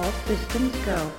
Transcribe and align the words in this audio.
All 0.00 0.12
systems 0.24 0.74
go. 0.86 1.10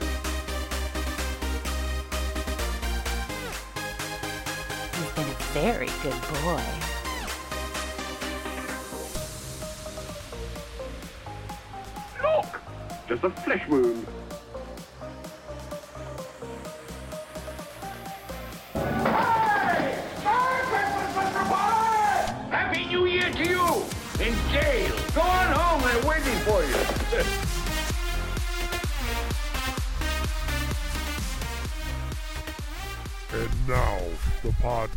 You've 4.97 5.15
been 5.15 5.28
a 5.28 5.38
very 5.54 5.90
good 6.02 6.20
boy. 6.42 6.64
Look! 12.24 12.62
Just 13.08 13.24
a 13.24 13.29
flesh 13.29 13.68
wound. 13.70 14.08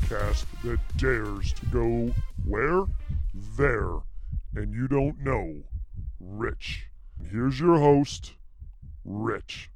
Podcast 0.04 0.44
that 0.62 0.78
dares 0.96 1.52
to 1.54 1.66
go 1.66 2.14
where? 2.46 2.84
There. 3.56 3.98
And 4.54 4.74
you 4.74 4.86
don't 4.86 5.18
know. 5.20 5.62
Rich. 6.20 6.86
Here's 7.30 7.58
your 7.58 7.78
host, 7.78 8.34
Rich. 9.04 9.70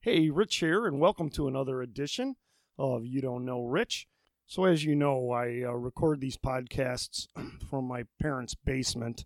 Hey, 0.00 0.30
Rich 0.30 0.56
here, 0.56 0.86
and 0.86 1.00
welcome 1.00 1.28
to 1.30 1.48
another 1.48 1.82
edition 1.82 2.36
of 2.78 3.04
You 3.04 3.20
Don't 3.20 3.44
Know 3.44 3.64
Rich. 3.64 4.06
So, 4.46 4.64
as 4.64 4.84
you 4.84 4.94
know, 4.94 5.30
I 5.30 5.62
uh, 5.64 5.72
record 5.72 6.20
these 6.20 6.36
podcasts 6.36 7.26
from 7.70 7.84
my 7.86 8.04
parents' 8.20 8.54
basement, 8.54 9.24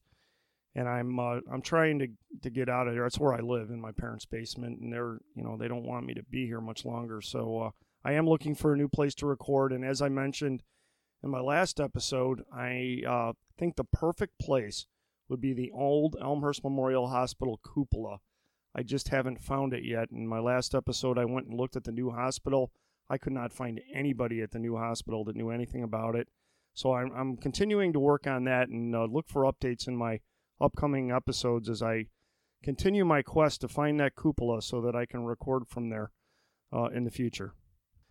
and 0.74 0.88
I'm 0.88 1.18
uh, 1.18 1.40
I'm 1.52 1.62
trying 1.62 1.98
to 2.00 2.08
to 2.42 2.50
get 2.50 2.68
out 2.68 2.88
of 2.88 2.94
there. 2.94 3.04
That's 3.04 3.18
where 3.18 3.34
I 3.34 3.40
live 3.40 3.70
in 3.70 3.80
my 3.80 3.92
parents' 3.92 4.26
basement, 4.26 4.80
and 4.80 4.92
they're 4.92 5.18
you 5.34 5.44
know 5.44 5.56
they 5.56 5.68
don't 5.68 5.86
want 5.86 6.06
me 6.06 6.14
to 6.14 6.22
be 6.24 6.46
here 6.46 6.60
much 6.60 6.84
longer. 6.84 7.20
So 7.20 7.60
uh, 7.60 7.70
I 8.04 8.12
am 8.12 8.28
looking 8.28 8.54
for 8.54 8.72
a 8.72 8.76
new 8.76 8.88
place 8.88 9.14
to 9.16 9.26
record, 9.26 9.72
and 9.72 9.84
as 9.84 10.02
I 10.02 10.10
mentioned 10.10 10.62
in 11.22 11.30
my 11.30 11.40
last 11.40 11.80
episode, 11.80 12.42
I 12.52 13.02
uh, 13.08 13.32
think 13.56 13.76
the 13.76 13.84
perfect 13.84 14.38
place 14.38 14.86
would 15.28 15.40
be 15.40 15.54
the 15.54 15.70
old 15.70 16.14
Elmhurst 16.20 16.62
Memorial 16.62 17.08
Hospital 17.08 17.58
cupola. 17.64 18.18
I 18.74 18.82
just 18.82 19.08
haven't 19.08 19.40
found 19.40 19.72
it 19.72 19.84
yet. 19.84 20.10
In 20.10 20.26
my 20.26 20.38
last 20.38 20.74
episode, 20.74 21.18
I 21.18 21.24
went 21.24 21.46
and 21.46 21.58
looked 21.58 21.76
at 21.76 21.84
the 21.84 21.92
new 21.92 22.10
hospital. 22.10 22.72
I 23.08 23.16
could 23.16 23.32
not 23.32 23.54
find 23.54 23.80
anybody 23.92 24.42
at 24.42 24.50
the 24.50 24.58
new 24.58 24.76
hospital 24.76 25.24
that 25.24 25.36
knew 25.36 25.48
anything 25.48 25.82
about 25.82 26.14
it. 26.14 26.28
So 26.74 26.92
I'm, 26.92 27.10
I'm 27.16 27.36
continuing 27.38 27.94
to 27.94 28.00
work 28.00 28.26
on 28.26 28.44
that 28.44 28.68
and 28.68 28.94
uh, 28.94 29.04
look 29.04 29.28
for 29.28 29.44
updates 29.44 29.88
in 29.88 29.96
my 29.96 30.20
upcoming 30.60 31.10
episodes 31.10 31.70
as 31.70 31.82
I 31.82 32.08
continue 32.62 33.04
my 33.04 33.22
quest 33.22 33.62
to 33.62 33.68
find 33.68 33.98
that 34.00 34.16
cupola 34.16 34.60
so 34.60 34.82
that 34.82 34.94
I 34.94 35.06
can 35.06 35.24
record 35.24 35.68
from 35.68 35.88
there 35.88 36.10
uh, 36.72 36.86
in 36.86 37.04
the 37.04 37.10
future. 37.10 37.54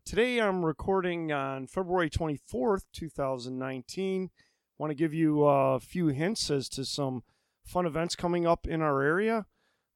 Today 0.05 0.39
I'm 0.39 0.65
recording 0.65 1.31
on 1.31 1.65
February 1.65 2.09
24th, 2.09 2.83
2019. 2.91 4.31
Want 4.77 4.91
to 4.91 4.95
give 4.95 5.13
you 5.13 5.47
uh, 5.47 5.75
a 5.75 5.79
few 5.79 6.07
hints 6.07 6.51
as 6.51 6.67
to 6.69 6.83
some 6.83 7.23
fun 7.63 7.85
events 7.85 8.17
coming 8.17 8.45
up 8.45 8.67
in 8.67 8.81
our 8.81 9.01
area. 9.01 9.45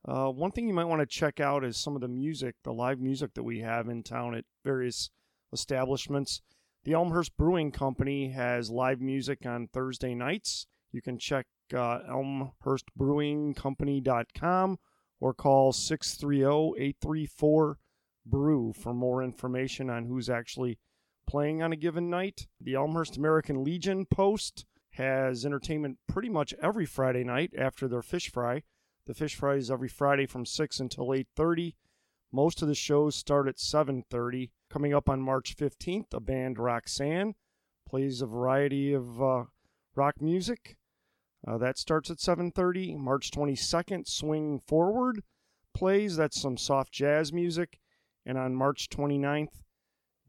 Uh, 0.07 0.29
one 0.29 0.51
thing 0.51 0.69
you 0.69 0.73
might 0.73 0.85
want 0.85 1.01
to 1.01 1.05
check 1.05 1.41
out 1.41 1.65
is 1.65 1.75
some 1.75 1.93
of 1.93 1.99
the 2.01 2.07
music, 2.07 2.55
the 2.63 2.71
live 2.71 3.01
music 3.01 3.33
that 3.33 3.43
we 3.43 3.59
have 3.59 3.89
in 3.89 4.01
town 4.01 4.33
at 4.33 4.45
various 4.63 5.09
establishments. 5.51 6.41
The 6.85 6.93
Elmhurst 6.93 7.35
Brewing 7.35 7.73
Company 7.73 8.29
has 8.29 8.69
live 8.69 9.01
music 9.01 9.45
on 9.45 9.67
Thursday 9.67 10.15
nights. 10.15 10.67
You 10.93 11.01
can 11.01 11.19
check 11.19 11.47
uh, 11.73 11.99
elmhurstbrewingcompany.com 12.09 14.79
or 15.19 15.33
call 15.33 15.73
630-834-BREW 18.27 18.73
for 18.73 18.93
more 18.93 19.23
information 19.23 19.89
on 19.89 20.05
who's 20.05 20.29
actually 20.29 20.77
playing 21.27 21.61
on 21.61 21.71
a 21.73 21.75
given 21.75 22.09
night. 22.09 22.47
The 22.61 22.75
Elmhurst 22.75 23.17
American 23.17 23.63
Legion 23.63 24.05
Post 24.05 24.65
has 24.91 25.45
entertainment 25.45 25.97
pretty 26.07 26.29
much 26.29 26.53
every 26.61 26.85
Friday 26.85 27.23
night 27.23 27.51
after 27.57 27.87
their 27.87 28.01
fish 28.01 28.31
fry. 28.31 28.63
The 29.05 29.13
fish 29.13 29.35
fry 29.35 29.55
is 29.55 29.71
every 29.71 29.89
Friday 29.89 30.25
from 30.25 30.45
6 30.45 30.79
until 30.79 31.13
8:30. 31.13 31.75
Most 32.31 32.61
of 32.61 32.67
the 32.67 32.75
shows 32.75 33.15
start 33.15 33.47
at 33.47 33.59
7:30. 33.59 34.51
Coming 34.69 34.93
up 34.93 35.07
on 35.07 35.21
March 35.21 35.55
15th, 35.55 36.13
a 36.13 36.19
band 36.19 36.59
Roxanne 36.59 37.35
plays 37.87 38.21
a 38.21 38.25
variety 38.25 38.93
of 38.93 39.21
uh, 39.21 39.45
rock 39.95 40.21
music. 40.21 40.77
Uh, 41.47 41.57
that 41.57 41.77
starts 41.77 42.09
at 42.09 42.17
7:30. 42.17 42.97
March 42.97 43.31
22nd, 43.31 44.07
Swing 44.07 44.59
Forward 44.59 45.23
plays. 45.73 46.17
That's 46.17 46.41
some 46.41 46.57
soft 46.57 46.91
jazz 46.91 47.31
music. 47.31 47.79
And 48.27 48.37
on 48.37 48.53
March 48.53 48.89
29th, 48.89 49.63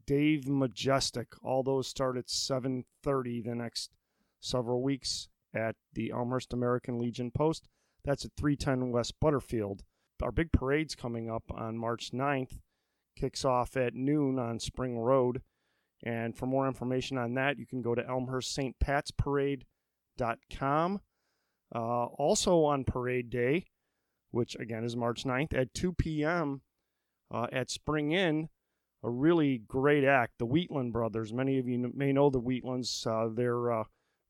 Dave 0.07 0.47
Majestic. 0.47 1.27
All 1.43 1.61
those 1.63 1.87
start 1.87 2.17
at 2.17 2.29
7:30 2.29 3.41
the 3.41 3.53
next 3.53 3.91
several 4.39 4.81
weeks 4.81 5.27
at 5.53 5.75
the 5.93 6.11
Elmhurst 6.11 6.53
American 6.53 6.97
Legion 6.97 7.29
Post. 7.29 7.67
That's 8.05 8.23
at 8.23 8.31
310 8.37 8.91
West 8.91 9.19
Butterfield. 9.19 9.83
Our 10.23 10.31
big 10.31 10.53
parade's 10.53 10.95
coming 10.95 11.29
up 11.29 11.43
on 11.51 11.77
March 11.77 12.11
9th. 12.11 12.61
Kicks 13.17 13.43
off 13.43 13.75
at 13.75 13.93
noon 13.93 14.39
on 14.39 14.59
Spring 14.59 14.97
Road. 14.97 15.41
And 16.01 16.37
for 16.37 16.45
more 16.45 16.67
information 16.67 17.17
on 17.17 17.33
that, 17.33 17.57
you 17.57 17.65
can 17.65 17.81
go 17.81 17.95
to 17.95 18.03
elmhurststpatsparade.com. 18.03 21.01
Uh, 21.75 22.05
also 22.05 22.63
on 22.63 22.85
Parade 22.85 23.29
Day, 23.29 23.65
which 24.31 24.55
again 24.55 24.85
is 24.85 24.95
March 24.95 25.25
9th, 25.25 25.53
at 25.53 25.73
2 25.73 25.91
p.m. 25.93 26.61
Uh, 27.31 27.47
at 27.51 27.69
Spring 27.69 28.11
Inn, 28.11 28.49
a 29.03 29.09
really 29.09 29.59
great 29.59 30.03
act, 30.03 30.33
the 30.39 30.45
Wheatland 30.45 30.93
Brothers. 30.93 31.31
Many 31.31 31.59
of 31.59 31.67
you 31.67 31.91
may 31.93 32.11
know 32.11 32.29
the 32.29 32.41
Wheatlands. 32.41 33.05
Uh, 33.05 33.31
they're 33.33 33.71
uh, 33.71 33.83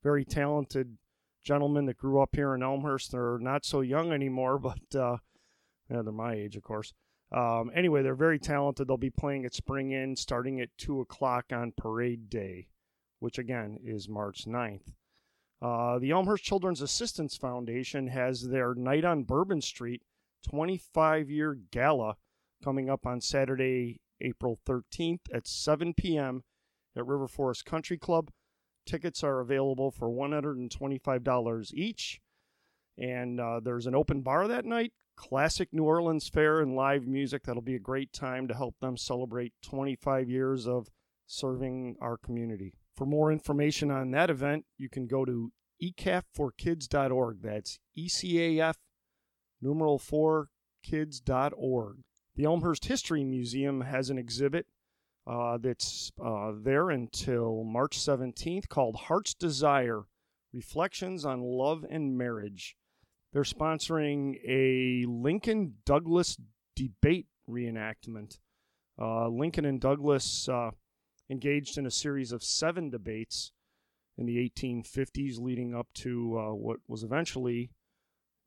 very 0.03 0.25
talented 0.25 0.97
gentlemen 1.43 1.85
that 1.85 1.97
grew 1.97 2.21
up 2.21 2.35
here 2.35 2.53
in 2.53 2.61
Elmhurst. 2.61 3.11
They're 3.11 3.39
not 3.39 3.65
so 3.65 3.81
young 3.81 4.11
anymore, 4.11 4.59
but 4.59 4.95
uh, 4.95 5.17
yeah, 5.89 6.01
they're 6.01 6.11
my 6.11 6.33
age, 6.33 6.55
of 6.55 6.63
course. 6.63 6.93
Um, 7.31 7.71
anyway, 7.75 8.01
they're 8.01 8.15
very 8.15 8.39
talented. 8.39 8.87
They'll 8.87 8.97
be 8.97 9.11
playing 9.11 9.45
at 9.45 9.53
Spring 9.53 9.91
Inn 9.91 10.15
starting 10.15 10.59
at 10.59 10.69
2 10.77 10.99
o'clock 10.99 11.45
on 11.51 11.73
Parade 11.77 12.29
Day, 12.29 12.67
which 13.19 13.37
again 13.37 13.77
is 13.83 14.09
March 14.09 14.45
9th. 14.45 14.93
Uh, 15.61 15.99
the 15.99 16.11
Elmhurst 16.11 16.43
Children's 16.43 16.81
Assistance 16.81 17.35
Foundation 17.35 18.07
has 18.07 18.47
their 18.47 18.73
Night 18.73 19.05
on 19.05 19.23
Bourbon 19.23 19.61
Street 19.61 20.01
25 20.47 21.29
year 21.29 21.57
gala 21.71 22.15
coming 22.63 22.89
up 22.89 23.05
on 23.05 23.21
Saturday, 23.21 24.01
April 24.21 24.59
13th 24.67 25.21
at 25.33 25.47
7 25.47 25.93
p.m. 25.93 26.43
at 26.95 27.05
River 27.05 27.27
Forest 27.27 27.65
Country 27.65 27.97
Club. 27.97 28.31
Tickets 28.85 29.23
are 29.23 29.39
available 29.39 29.91
for 29.91 30.09
$125 30.09 31.73
each. 31.73 32.19
And 32.97 33.39
uh, 33.39 33.61
there's 33.63 33.85
an 33.85 33.95
open 33.95 34.21
bar 34.21 34.47
that 34.47 34.65
night, 34.65 34.91
classic 35.15 35.69
New 35.71 35.83
Orleans 35.83 36.27
fare, 36.27 36.59
and 36.59 36.75
live 36.75 37.07
music. 37.07 37.43
That'll 37.43 37.61
be 37.61 37.75
a 37.75 37.79
great 37.79 38.11
time 38.11 38.47
to 38.47 38.53
help 38.53 38.75
them 38.81 38.97
celebrate 38.97 39.53
25 39.63 40.29
years 40.29 40.67
of 40.67 40.89
serving 41.25 41.95
our 42.01 42.17
community. 42.17 42.73
For 42.95 43.05
more 43.05 43.31
information 43.31 43.91
on 43.91 44.11
that 44.11 44.29
event, 44.29 44.65
you 44.77 44.89
can 44.89 45.07
go 45.07 45.23
to 45.23 45.51
ecafforkids.org. 45.81 47.41
That's 47.41 47.79
ECAF 47.97 48.73
numeral 49.61 49.99
4 49.99 50.49
kids.org. 50.83 51.97
The 52.39 52.45
Elmhurst 52.45 52.85
History 52.85 53.25
Museum 53.25 53.81
has 53.81 54.09
an 54.09 54.17
exhibit 54.17 54.65
uh, 55.27 55.57
that's 55.57 56.09
uh, 56.23 56.53
there 56.55 56.89
until 56.89 57.65
March 57.65 57.99
17th 57.99 58.69
called 58.69 58.95
Heart's 58.95 59.33
Desire 59.33 60.03
Reflections 60.53 61.25
on 61.25 61.41
Love 61.41 61.85
and 61.89 62.17
Marriage. 62.17 62.77
They're 63.33 63.43
sponsoring 63.43 64.39
a 64.47 65.05
Lincoln 65.05 65.73
Douglas 65.85 66.37
debate 66.77 67.27
reenactment. 67.49 68.39
Uh, 68.97 69.27
Lincoln 69.27 69.65
and 69.65 69.81
Douglas 69.81 70.47
uh, 70.47 70.71
engaged 71.29 71.77
in 71.77 71.85
a 71.85 71.91
series 71.91 72.31
of 72.31 72.41
seven 72.41 72.89
debates 72.89 73.51
in 74.17 74.25
the 74.25 74.49
1850s, 74.49 75.41
leading 75.41 75.75
up 75.75 75.87
to 75.95 76.39
uh, 76.39 76.53
what 76.53 76.77
was 76.87 77.03
eventually 77.03 77.71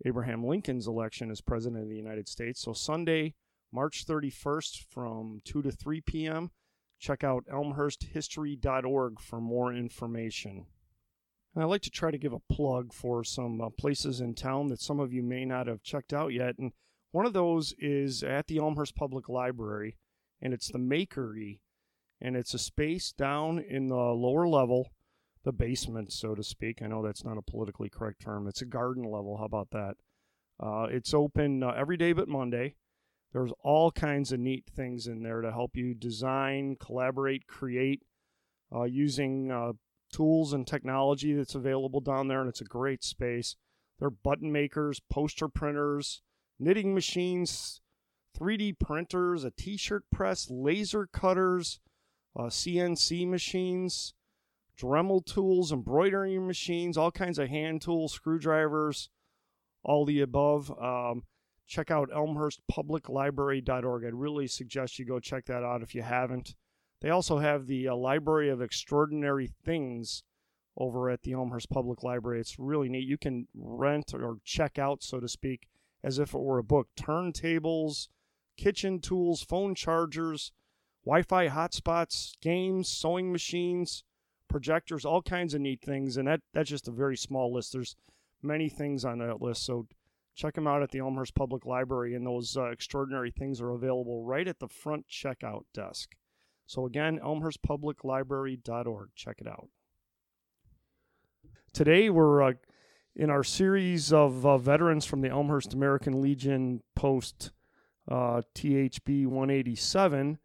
Abraham 0.07 0.47
Lincoln's 0.47 0.87
election 0.87 1.31
as 1.31 1.43
President 1.43 1.83
of 1.83 1.91
the 1.91 1.97
United 1.97 2.27
States. 2.27 2.59
So, 2.59 2.73
Sunday, 2.73 3.35
March 3.73 4.07
31st 4.07 4.85
from 4.91 5.41
2 5.45 5.63
to 5.63 5.71
3 5.71 6.01
p.m. 6.03 6.51
Check 6.99 7.25
out 7.25 7.47
elmhursthistory.org 7.47 9.21
for 9.21 9.41
more 9.41 9.73
information. 9.73 10.67
And 11.55 11.63
I'd 11.63 11.69
like 11.69 11.83
to 11.83 11.91
try 11.91 12.11
to 12.11 12.19
give 12.19 12.33
a 12.33 12.53
plug 12.53 12.93
for 12.93 13.25
some 13.25 13.61
uh, 13.61 13.71
places 13.71 14.21
in 14.21 14.35
town 14.35 14.69
that 14.69 14.81
some 14.81 15.01
of 15.01 15.13
you 15.13 15.23
may 15.23 15.45
not 15.45 15.67
have 15.67 15.83
checked 15.83 16.13
out 16.13 16.33
yet. 16.33 16.57
And 16.59 16.73
one 17.11 17.27
of 17.27 17.33
those 17.33 17.75
is 17.79 18.23
at 18.23 18.47
the 18.47 18.59
Elmhurst 18.59 18.95
Public 18.95 19.29
Library, 19.29 19.97
and 20.41 20.55
it's 20.55 20.69
the 20.69 20.79
Makery. 20.79 21.61
And 22.21 22.37
it's 22.37 22.55
a 22.55 22.59
space 22.59 23.13
down 23.13 23.59
in 23.59 23.89
the 23.89 23.97
lower 23.97 24.47
level, 24.47 24.93
the 25.45 25.53
basement, 25.53 26.13
so 26.13 26.35
to 26.35 26.43
speak. 26.43 26.81
I 26.81 26.87
know 26.87 27.03
that's 27.03 27.25
not 27.25 27.37
a 27.37 27.43
politically 27.43 27.89
correct 27.89 28.21
term. 28.23 28.47
It's 28.47 28.63
a 28.63 28.67
garden 28.67 29.03
level. 29.03 29.39
How 29.39 29.45
about 29.45 29.71
that? 29.73 29.97
Uh, 30.61 30.87
it's 30.89 31.13
open 31.13 31.63
uh, 31.63 31.75
every 31.77 31.97
day 31.97 32.13
but 32.13 32.29
Monday. 32.29 32.77
There's 33.33 33.53
all 33.63 33.91
kinds 33.91 34.33
of 34.33 34.41
neat 34.41 34.67
things 34.67 35.07
in 35.07 35.23
there 35.23 35.41
to 35.41 35.51
help 35.51 35.77
you 35.77 35.95
design, 35.95 36.77
collaborate, 36.77 37.47
create 37.47 38.03
uh, 38.75 38.85
using 38.85 39.51
uh, 39.51 39.73
tools 40.13 40.53
and 40.53 40.67
technology 40.67 41.33
that's 41.33 41.55
available 41.55 42.01
down 42.01 42.29
there, 42.29 42.41
and 42.41 42.49
it's 42.49 42.61
a 42.61 42.65
great 42.65 43.03
space. 43.03 43.57
There 43.99 44.09
are 44.09 44.11
button 44.11 44.53
makers, 44.53 45.01
poster 45.11 45.49
printers, 45.49 46.21
knitting 46.59 46.95
machines, 46.95 47.81
3D 48.39 48.79
printers, 48.79 49.45
a 49.45 49.51
t 49.51 49.77
shirt 49.77 50.05
press, 50.11 50.49
laser 50.51 51.07
cutters, 51.07 51.81
uh, 52.37 52.45
CNC 52.45 53.29
machines, 53.29 54.15
Dremel 54.79 55.25
tools, 55.25 55.73
embroidery 55.73 56.39
machines, 56.39 56.97
all 56.97 57.11
kinds 57.11 57.39
of 57.39 57.49
hand 57.49 57.83
tools, 57.83 58.13
screwdrivers, 58.13 59.09
all 59.85 60.05
the 60.05 60.21
above. 60.21 60.71
Um, 60.83 61.25
check 61.67 61.91
out 61.91 62.11
elmhurstpubliclibrary.org. 62.11 64.05
I'd 64.05 64.15
really 64.15 64.47
suggest 64.47 64.99
you 64.99 65.05
go 65.05 65.21
check 65.21 65.47
that 65.47 65.63
out 65.63 65.83
if 65.83 65.95
you 65.95 66.03
haven't. 66.03 66.55
They 67.01 67.11
also 67.11 67.39
have 67.39 67.67
the 67.67 67.89
uh, 67.89 67.97
Library 67.97 68.49
of 68.49 68.63
Extraordinary 68.63 69.51
Things 69.65 70.23
over 70.77 71.11
at 71.11 71.23
the 71.23 71.33
Elmhurst 71.33 71.69
Public 71.69 72.03
Library. 72.03 72.41
It's 72.41 72.59
really 72.59 72.89
neat. 72.89 73.07
You 73.07 73.19
can 73.19 73.49
rent 73.55 74.15
or 74.15 74.39
check 74.45 74.79
out, 74.79 75.03
so 75.03 75.21
to 75.21 75.29
speak, 75.29 75.69
as 76.03 76.19
if 76.19 76.35
it 76.35 76.41
were 76.41 76.59
a 76.59 76.65
book. 76.65 76.89
Turntables, 76.97 78.09
kitchen 78.57 79.01
tools, 79.01 79.43
phone 79.43 79.75
chargers, 79.75 80.53
Wi 81.05 81.23
Fi 81.23 81.49
hotspots, 81.49 82.33
games, 82.41 82.89
sewing 82.89 83.33
machines, 83.33 84.05
projectors, 84.49 85.05
all 85.05 85.23
kinds 85.23 85.55
of 85.55 85.61
neat 85.61 85.83
things. 85.83 86.17
And 86.17 86.29
that, 86.29 86.41
that's 86.55 86.71
just 86.71 86.89
a 86.89 86.93
very 86.93 87.17
small 87.17 87.53
list. 87.53 87.73
There's 87.73 87.97
many 88.43 88.69
things 88.69 89.05
on 89.05 89.19
that 89.19 89.43
list. 89.43 89.65
So 89.65 89.87
check 90.35 90.55
them 90.55 90.67
out 90.67 90.83
at 90.83 90.91
the 90.91 90.99
Elmhurst 90.99 91.35
Public 91.35 91.67
Library, 91.67 92.15
and 92.15 92.27
those 92.27 92.57
uh, 92.57 92.71
extraordinary 92.71 93.31
things 93.31 93.61
are 93.61 93.73
available 93.73 94.25
right 94.25 94.49
at 94.49 94.59
the 94.59 94.69
front 94.69 95.07
checkout 95.09 95.65
desk. 95.75 96.15
So 96.67 96.87
again, 96.87 97.19
elmhurstpubliclibrary.org. 97.23 99.09
Check 99.15 99.37
it 99.41 99.47
out. 99.47 99.69
Today 101.73 102.11
we're 102.11 102.43
uh, 102.43 102.53
in 103.15 103.31
our 103.31 103.45
series 103.45 104.13
of 104.13 104.47
uh, 104.47 104.59
veterans 104.59 105.05
from 105.05 105.21
the 105.21 105.29
Elmhurst 105.29 105.75
American 105.75 106.21
Legion 106.23 106.83
post 106.95 107.51
uh, 108.11 108.43
THB 108.55 109.27
187. 109.27 110.39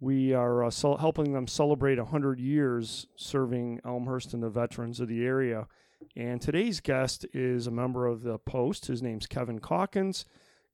We 0.00 0.32
are 0.34 0.64
uh, 0.64 0.70
so 0.70 0.96
helping 0.96 1.32
them 1.32 1.46
celebrate 1.46 1.98
100 1.98 2.40
years 2.40 3.06
serving 3.16 3.80
Elmhurst 3.84 4.34
and 4.34 4.42
the 4.42 4.50
veterans 4.50 5.00
of 5.00 5.08
the 5.08 5.24
area. 5.24 5.66
And 6.16 6.40
today's 6.40 6.80
guest 6.80 7.26
is 7.32 7.66
a 7.66 7.70
member 7.70 8.06
of 8.06 8.22
the 8.22 8.38
post. 8.38 8.86
His 8.86 9.02
name's 9.02 9.26
Kevin 9.26 9.58
Calkins. 9.58 10.24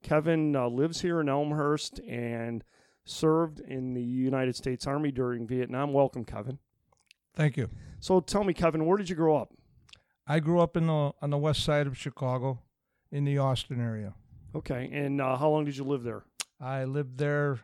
Kevin 0.03 0.55
uh, 0.55 0.69
lives 0.69 1.01
here 1.01 1.21
in 1.21 1.29
Elmhurst 1.29 2.01
and 2.01 2.65
served 3.05 3.61
in 3.61 3.95
the 3.95 4.03
United 4.03 4.57
States 4.57 4.87
Army 4.87 5.11
during 5.11 5.47
Vietnam. 5.47 5.93
Welcome, 5.93 6.25
Kevin. 6.25 6.59
Thank 7.35 7.57
you. 7.57 7.69
So 8.01 8.21
tell 8.21 8.45
me, 8.45 8.55
Kevin, 8.55 8.85
where 8.87 8.99
did 8.99 9.09
you 9.09 9.17
grow 9.17 9.37
up? 9.37 9.53
I 10.27 10.41
grew 10.41 10.61
up 10.61 10.77
in 10.77 10.87
the 10.87 11.13
on 11.23 11.31
the 11.31 11.39
west 11.39 11.65
side 11.65 11.87
of 11.87 11.97
Chicago, 11.97 12.61
in 13.11 13.25
the 13.25 13.39
Austin 13.39 13.81
area. 13.81 14.15
Okay, 14.55 14.91
and 14.93 15.21
uh, 15.21 15.37
how 15.37 15.51
long 15.51 15.65
did 15.65 15.77
you 15.77 15.85
live 15.85 16.03
there? 16.03 16.25
I 16.61 16.85
lived 16.85 17.19
there 17.19 17.61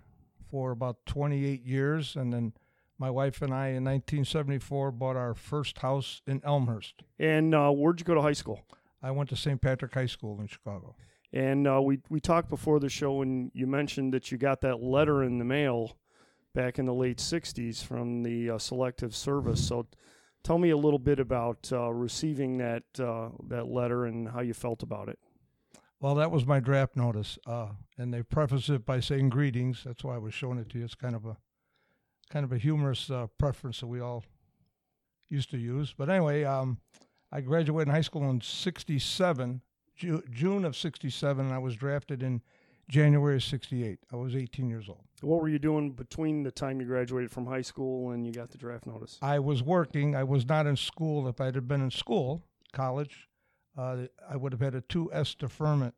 for 0.51 0.71
about 0.71 1.05
28 1.07 1.65
years, 1.65 2.17
and 2.17 2.33
then 2.33 2.53
my 3.05 3.11
wife 3.11 3.43
and 3.43 3.53
I, 3.53 3.67
in 3.67 3.85
1974, 3.85 4.91
bought 4.93 5.15
our 5.15 5.35
first 5.35 5.81
house 5.81 6.23
in 6.27 6.41
Elmhurst. 6.43 7.03
And 7.19 7.55
uh, 7.55 7.71
where'd 7.71 8.01
you 8.01 8.05
go 8.07 8.15
to 8.15 8.23
high 8.23 8.33
school? 8.33 8.63
I 9.03 9.11
went 9.11 9.29
to 9.29 9.37
St. 9.37 9.61
Patrick 9.61 9.93
High 9.93 10.07
School 10.07 10.41
in 10.41 10.47
Chicago. 10.47 10.97
And 11.31 11.69
uh, 11.69 11.83
we 11.83 11.99
we 12.09 12.19
talked 12.19 12.49
before 12.49 12.81
the 12.81 12.89
show, 12.89 13.21
and 13.21 13.51
you 13.53 13.67
mentioned 13.67 14.15
that 14.15 14.33
you 14.33 14.39
got 14.39 14.63
that 14.63 14.83
letter 14.83 15.23
in 15.23 15.37
the 15.37 15.45
mail 15.45 15.99
back 16.55 16.79
in 16.79 16.87
the 16.87 16.95
late 16.95 17.19
'60s 17.19 17.85
from 17.85 18.23
the 18.23 18.51
uh, 18.51 18.59
Selective 18.59 19.15
Service. 19.15 19.67
So, 19.69 19.87
tell 20.43 20.57
me 20.57 20.71
a 20.71 20.77
little 20.77 20.99
bit 20.99 21.19
about 21.21 21.69
uh, 21.73 21.93
receiving 21.93 22.57
that 22.59 22.85
uh, 22.99 23.31
that 23.49 23.67
letter 23.67 24.07
and 24.07 24.31
how 24.31 24.41
you 24.41 24.55
felt 24.55 24.83
about 24.83 25.11
it. 25.11 25.19
Well, 26.01 26.15
that 26.15 26.31
was 26.31 26.47
my 26.47 26.61
draft 26.61 26.97
notice, 26.97 27.39
uh, 27.47 27.71
and 27.99 28.15
they 28.15 28.23
preface 28.23 28.71
it 28.71 28.87
by 28.87 29.01
saying 29.01 29.29
greetings. 29.29 29.83
That's 29.85 30.05
why 30.05 30.15
I 30.15 30.19
was 30.19 30.33
showing 30.33 30.57
it 30.59 30.71
to 30.71 30.79
you. 30.79 30.85
It's 30.85 30.95
kind 30.95 31.17
of 31.17 31.27
a 31.27 31.37
kind 32.31 32.45
of 32.45 32.53
a 32.53 32.59
humorous 32.59 33.11
uh, 33.11 33.27
preference 33.39 33.81
that 33.81 33.87
we 33.87 34.01
all 34.01 34.25
used 35.31 35.51
to 35.51 35.59
use. 35.59 35.95
But 35.97 36.09
anyway, 36.11 36.45
um, 36.45 36.79
I 37.33 37.41
graduated 37.41 37.89
in 37.89 37.95
high 37.95 38.01
school 38.01 38.29
in 38.31 38.41
'67 38.41 39.61
Ju- 39.97 40.23
June 40.31 40.65
of 40.65 40.77
67, 40.77 41.45
and 41.45 41.55
I 41.55 41.59
was 41.59 41.77
drafted 41.77 42.23
in 42.23 42.43
January 42.89 43.37
of 43.37 43.45
68. 43.45 43.99
I 44.13 44.17
was 44.17 44.35
18 44.35 44.69
years 44.69 44.89
old. 44.89 45.05
What 45.23 45.41
were 45.41 45.49
you 45.49 45.59
doing 45.59 45.93
between 45.93 46.43
the 46.43 46.51
time 46.51 46.81
you 46.81 46.87
graduated 46.87 47.31
from 47.31 47.47
high 47.47 47.63
school 47.63 48.11
and 48.11 48.27
you 48.27 48.33
got 48.33 48.51
the 48.51 48.59
draft 48.59 48.87
notice? 48.87 49.19
I 49.23 49.39
was 49.39 49.63
working. 49.63 50.15
I 50.15 50.25
was 50.25 50.47
not 50.47 50.67
in 50.67 50.77
school. 50.77 51.29
If 51.29 51.41
I'd 51.41 51.55
have 51.55 51.69
been 51.69 51.81
in 51.81 51.91
school, 51.91 52.43
college, 52.73 53.29
uh, 53.79 54.07
I 54.29 54.37
would 54.37 54.53
have 54.53 54.61
had 54.61 54.75
a 54.75 54.83
2S 54.83 55.39
deferment 55.39 55.95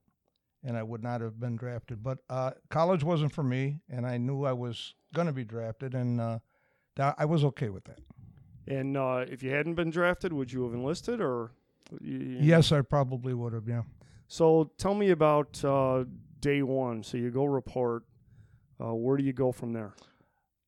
and 0.66 0.76
I 0.76 0.82
would 0.82 1.02
not 1.02 1.20
have 1.22 1.38
been 1.40 1.56
drafted. 1.56 2.02
But 2.02 2.18
uh, 2.28 2.50
college 2.68 3.02
wasn't 3.04 3.32
for 3.32 3.42
me, 3.42 3.80
and 3.88 4.06
I 4.06 4.18
knew 4.18 4.44
I 4.44 4.52
was 4.52 4.94
going 5.14 5.28
to 5.28 5.32
be 5.32 5.44
drafted, 5.44 5.94
and 5.94 6.20
uh, 6.20 6.38
I 6.98 7.24
was 7.24 7.44
okay 7.44 7.70
with 7.70 7.84
that. 7.84 8.00
And 8.66 8.96
uh, 8.96 9.24
if 9.28 9.42
you 9.42 9.50
hadn't 9.52 9.74
been 9.76 9.90
drafted, 9.90 10.32
would 10.32 10.52
you 10.52 10.64
have 10.64 10.74
enlisted 10.74 11.20
or? 11.20 11.52
you- 12.00 12.38
Yes, 12.40 12.72
I 12.72 12.82
probably 12.82 13.32
would 13.32 13.52
have, 13.52 13.68
yeah. 13.68 13.82
So 14.28 14.72
tell 14.76 14.94
me 14.94 15.10
about 15.10 15.64
uh, 15.64 16.04
day 16.40 16.62
one. 16.62 17.02
So 17.04 17.16
you 17.16 17.30
go 17.30 17.44
report. 17.44 18.02
Uh, 18.78 18.92
where 18.92 19.16
do 19.16 19.22
you 19.24 19.32
go 19.32 19.52
from 19.52 19.72
there? 19.72 19.94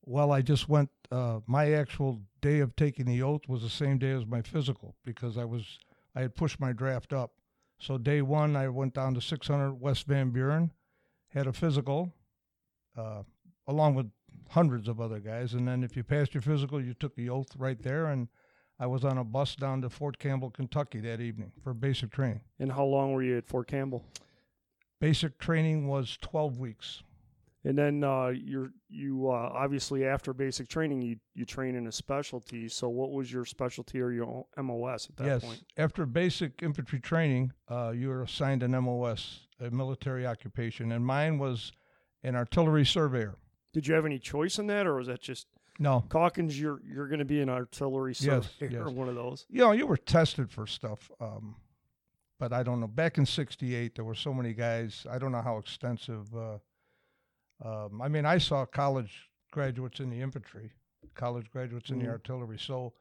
Well, 0.05 0.31
I 0.31 0.41
just 0.41 0.67
went. 0.69 0.89
Uh, 1.11 1.39
my 1.45 1.73
actual 1.73 2.21
day 2.41 2.59
of 2.59 2.75
taking 2.75 3.05
the 3.05 3.21
oath 3.21 3.41
was 3.47 3.61
the 3.63 3.69
same 3.69 3.97
day 3.97 4.11
as 4.11 4.25
my 4.25 4.41
physical 4.41 4.95
because 5.03 5.37
I 5.37 5.43
was 5.43 5.77
I 6.15 6.21
had 6.21 6.35
pushed 6.35 6.59
my 6.59 6.71
draft 6.71 7.11
up. 7.13 7.31
So 7.79 7.97
day 7.97 8.21
one, 8.21 8.55
I 8.55 8.67
went 8.67 8.93
down 8.93 9.13
to 9.15 9.21
600 9.21 9.73
West 9.75 10.05
Van 10.05 10.31
Buren, 10.31 10.71
had 11.29 11.47
a 11.47 11.53
physical, 11.53 12.13
uh, 12.97 13.23
along 13.67 13.95
with 13.95 14.11
hundreds 14.49 14.87
of 14.87 14.99
other 14.99 15.19
guys. 15.19 15.53
And 15.53 15.67
then 15.67 15.83
if 15.83 15.95
you 15.95 16.03
passed 16.03 16.33
your 16.33 16.41
physical, 16.41 16.83
you 16.83 16.93
took 16.93 17.15
the 17.15 17.29
oath 17.29 17.55
right 17.57 17.81
there. 17.81 18.07
And 18.07 18.27
I 18.79 18.87
was 18.87 19.05
on 19.05 19.17
a 19.17 19.23
bus 19.23 19.55
down 19.55 19.81
to 19.81 19.89
Fort 19.89 20.19
Campbell, 20.19 20.49
Kentucky 20.49 20.99
that 21.01 21.21
evening 21.21 21.53
for 21.63 21.73
basic 21.73 22.11
training. 22.11 22.41
And 22.59 22.71
how 22.71 22.83
long 22.85 23.13
were 23.13 23.23
you 23.23 23.37
at 23.37 23.47
Fort 23.47 23.67
Campbell? 23.67 24.03
Basic 24.99 25.39
training 25.39 25.87
was 25.87 26.17
12 26.21 26.59
weeks. 26.59 27.03
And 27.65 27.77
then 27.77 28.03
uh, 28.05 28.27
you're 28.27 28.71
you 28.87 29.29
uh, 29.29 29.51
obviously 29.53 30.05
after 30.05 30.33
basic 30.33 30.69
training 30.69 31.01
you 31.01 31.17
you 31.33 31.45
train 31.45 31.75
in 31.75 31.87
a 31.87 31.91
specialty. 31.91 32.69
So 32.69 32.87
what 32.87 33.11
was 33.11 33.31
your 33.31 33.43
specialty 33.43 33.99
or 33.99 34.11
your 34.11 34.45
MOS 34.57 35.09
at 35.09 35.17
that 35.17 35.25
yes. 35.25 35.43
point? 35.43 35.63
After 35.77 36.05
basic 36.05 36.63
infantry 36.63 36.99
training, 37.01 37.51
uh, 37.69 37.91
you 37.93 38.07
were 38.07 38.23
assigned 38.23 38.63
an 38.63 38.71
MOS, 38.71 39.47
a 39.59 39.69
military 39.71 40.25
occupation, 40.25 40.93
and 40.93 41.05
mine 41.05 41.37
was 41.37 41.73
an 42.23 42.35
artillery 42.35 42.85
surveyor. 42.85 43.35
Did 43.73 43.87
you 43.87 43.93
have 43.93 44.05
any 44.05 44.19
choice 44.19 44.57
in 44.57 44.67
that, 44.67 44.87
or 44.87 44.95
was 44.95 45.07
that 45.07 45.21
just 45.21 45.47
No, 45.79 46.05
Calkins? 46.09 46.57
You're 46.57 46.79
you're 46.85 47.07
going 47.07 47.19
to 47.19 47.25
be 47.25 47.41
an 47.41 47.49
artillery 47.49 48.15
surveyor, 48.15 48.41
Yes, 48.61 48.71
yes. 48.71 48.87
one 48.93 49.09
of 49.09 49.15
those. 49.15 49.45
you 49.49 49.59
know, 49.59 49.73
you 49.73 49.85
were 49.85 49.97
tested 49.97 50.49
for 50.49 50.65
stuff, 50.65 51.11
um, 51.19 51.57
but 52.39 52.53
I 52.53 52.63
don't 52.63 52.79
know. 52.79 52.87
Back 52.87 53.17
in 53.17 53.25
'68, 53.25 53.95
there 53.95 54.05
were 54.05 54.15
so 54.15 54.33
many 54.33 54.53
guys. 54.53 55.05
I 55.11 55.17
don't 55.17 55.33
know 55.33 55.41
how 55.41 55.57
extensive. 55.57 56.33
Um, 57.63 58.01
I 58.01 58.07
mean, 58.07 58.25
I 58.25 58.37
saw 58.37 58.65
college 58.65 59.29
graduates 59.51 59.99
in 59.99 60.09
the 60.09 60.21
infantry, 60.21 60.71
college 61.15 61.49
graduates 61.51 61.89
in 61.89 61.97
Mhm. 61.97 62.03
the 62.03 62.09
artillery. 62.09 62.59
So 62.59 62.93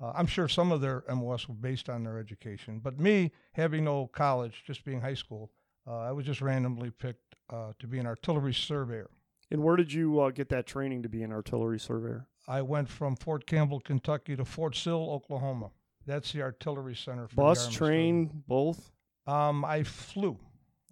uh, 0.00 0.12
I'm 0.14 0.26
sure 0.26 0.48
some 0.48 0.72
of 0.72 0.80
their 0.80 1.04
MOS 1.08 1.48
were 1.48 1.54
based 1.54 1.88
on 1.88 2.02
their 2.02 2.18
education. 2.18 2.80
But 2.80 2.98
me, 2.98 3.30
having 3.52 3.84
no 3.84 4.08
college, 4.08 4.64
just 4.66 4.84
being 4.84 5.00
high 5.00 5.14
school, 5.14 5.52
uh, 5.86 5.98
I 5.98 6.12
was 6.12 6.26
just 6.26 6.40
randomly 6.40 6.90
picked 6.90 7.36
uh, 7.50 7.72
to 7.78 7.86
be 7.86 7.98
an 7.98 8.06
artillery 8.06 8.52
surveyor. 8.54 9.10
And 9.50 9.62
where 9.62 9.76
did 9.76 9.92
you 9.92 10.18
uh, 10.20 10.30
get 10.30 10.48
that 10.48 10.66
training 10.66 11.02
to 11.04 11.08
be 11.08 11.22
an 11.22 11.30
artillery 11.30 11.78
surveyor? 11.78 12.26
I 12.48 12.62
went 12.62 12.88
from 12.88 13.14
Fort 13.16 13.46
Campbell, 13.46 13.80
Kentucky, 13.80 14.34
to 14.36 14.44
Fort 14.44 14.74
Sill, 14.74 15.10
Oklahoma. 15.10 15.70
That's 16.06 16.32
the 16.32 16.42
artillery 16.42 16.94
center. 16.96 17.28
For 17.28 17.36
the 17.36 17.42
Bus, 17.42 17.70
train, 17.70 18.42
both. 18.48 18.90
Um, 19.26 19.64
I 19.64 19.82
flew. 19.84 20.38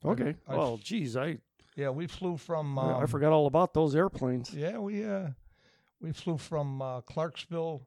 Okay. 0.05 0.37
I, 0.47 0.57
well, 0.57 0.77
geez, 0.79 1.17
I 1.17 1.39
yeah, 1.77 1.91
we 1.91 2.07
flew 2.07 2.37
from. 2.37 2.79
I 2.79 3.03
Um, 3.03 3.07
forgot 3.07 3.33
all 3.33 3.47
about 3.47 3.75
those 3.75 3.95
airplanes. 3.95 4.53
Yeah, 4.55 4.79
we 4.79 5.05
uh, 5.05 5.29
we 6.01 6.13
flew 6.13 6.37
from 6.39 6.83
uh, 6.83 7.01
Clarksville, 7.03 7.87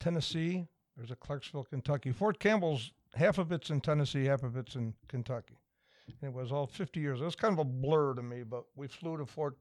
Tennessee. 0.00 0.66
There's 0.96 1.10
a 1.10 1.16
Clarksville, 1.16 1.64
Kentucky. 1.64 2.12
Fort 2.12 2.38
Campbell's 2.40 2.92
half 3.14 3.38
of 3.38 3.52
it's 3.52 3.70
in 3.70 3.80
Tennessee, 3.80 4.24
half 4.24 4.42
of 4.42 4.56
it's 4.56 4.74
in 4.74 4.94
Kentucky. 5.08 5.56
It 6.22 6.32
was 6.32 6.50
all 6.52 6.66
50 6.66 7.00
years. 7.00 7.20
It 7.20 7.24
was 7.24 7.36
kind 7.36 7.52
of 7.52 7.58
a 7.58 7.64
blur 7.64 8.14
to 8.14 8.22
me, 8.22 8.42
but 8.42 8.64
we 8.74 8.88
flew 8.88 9.16
to 9.18 9.26
Fort 9.26 9.56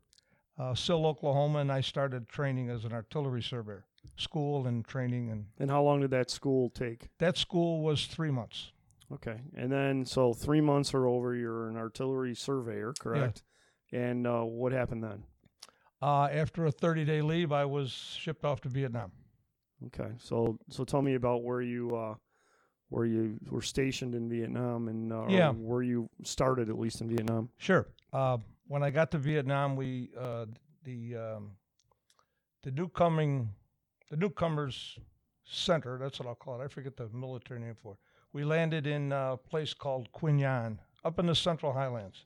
uh, 0.57 0.73
Sill, 0.73 1.05
Oklahoma, 1.05 1.59
and 1.59 1.71
I 1.71 1.81
started 1.81 2.27
training 2.29 2.69
as 2.69 2.85
an 2.85 2.93
artillery 2.93 3.41
surveyor, 3.43 3.85
school 4.15 4.65
and 4.65 4.87
training, 4.87 5.29
and 5.29 5.45
And 5.59 5.69
how 5.69 5.83
long 5.83 6.01
did 6.01 6.11
that 6.11 6.29
school 6.31 6.69
take? 6.69 7.09
that 7.19 7.37
school 7.37 7.81
was 7.81 8.05
three 8.05 8.31
months. 8.31 8.71
Okay, 9.13 9.39
and 9.55 9.71
then 9.71 10.05
so 10.05 10.33
three 10.33 10.59
months 10.61 10.93
are 10.93 11.07
over. 11.07 11.33
You're 11.33 11.69
an 11.69 11.77
artillery 11.77 12.35
surveyor, 12.35 12.93
correct? 12.99 13.43
And 13.93 14.27
uh, 14.27 14.41
what 14.41 14.73
happened 14.73 15.03
then? 15.03 15.23
Uh, 16.01 16.25
after 16.25 16.65
a 16.65 16.71
30 16.71 17.05
day 17.05 17.21
leave, 17.21 17.51
I 17.53 17.65
was 17.65 17.89
shipped 17.91 18.43
off 18.43 18.59
to 18.61 18.69
Vietnam. 18.69 19.11
Okay, 19.87 20.11
so 20.17 20.59
so 20.69 20.83
tell 20.83 21.01
me 21.01 21.15
about 21.15 21.43
where 21.43 21.61
you 21.61 21.95
uh, 21.95 22.15
where 22.89 23.05
you 23.05 23.37
were 23.49 23.61
stationed 23.61 24.13
in 24.15 24.27
Vietnam 24.29 24.87
and 24.89 25.13
uh, 25.13 25.25
Yeah. 25.29 25.51
where 25.51 25.83
you 25.83 26.09
started 26.23 26.69
at 26.69 26.77
least 26.77 26.99
in 27.01 27.07
Vietnam. 27.09 27.49
Sure. 27.57 27.87
Uh, 28.11 28.37
when 28.67 28.83
I 28.83 28.89
got 28.89 29.11
to 29.11 29.17
Vietnam, 29.17 29.75
we 29.75 30.09
uh, 30.19 30.45
the 30.83 31.15
um, 31.15 31.51
the 32.63 32.71
newcoming 32.71 33.49
the 34.09 34.17
newcomers 34.17 34.97
center. 35.49 35.97
That's 35.97 36.19
what 36.19 36.27
I'll 36.27 36.35
call 36.35 36.61
it. 36.61 36.65
I 36.65 36.67
forget 36.67 36.97
the 36.97 37.09
military 37.09 37.59
name 37.59 37.75
for 37.81 37.93
it. 37.93 37.99
We 38.33 38.43
landed 38.43 38.87
in 38.87 39.11
a 39.11 39.37
place 39.37 39.73
called 39.73 40.11
Qui 40.11 40.33
Nhon, 40.33 40.79
up 41.03 41.19
in 41.19 41.25
the 41.25 41.35
Central 41.35 41.73
Highlands, 41.73 42.25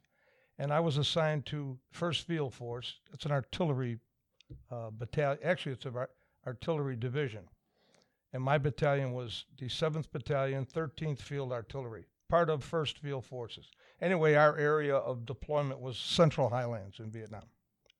and 0.57 0.73
I 0.73 0.79
was 0.79 0.97
assigned 0.97 1.45
to 1.47 1.77
First 1.91 2.27
Field 2.27 2.53
Force. 2.53 2.99
It's 3.13 3.25
an 3.25 3.31
artillery 3.31 3.99
uh, 4.71 4.89
battalion. 4.91 5.39
Actually, 5.43 5.73
it's 5.73 5.85
an 5.85 5.95
ar- 5.95 6.09
artillery 6.45 6.95
division, 6.95 7.43
and 8.33 8.43
my 8.43 8.57
battalion 8.57 9.13
was 9.13 9.45
the 9.57 9.69
Seventh 9.69 10.11
Battalion, 10.11 10.65
Thirteenth 10.65 11.21
Field 11.21 11.51
Artillery, 11.51 12.05
part 12.29 12.49
of 12.49 12.63
First 12.63 12.97
Field 12.99 13.25
Forces 13.25 13.69
anyway, 14.01 14.33
our 14.33 14.57
area 14.57 14.95
of 14.95 15.25
deployment 15.25 15.79
was 15.79 15.97
Central 15.97 16.49
Highlands 16.49 16.99
in 16.99 17.11
Vietnam. 17.11 17.43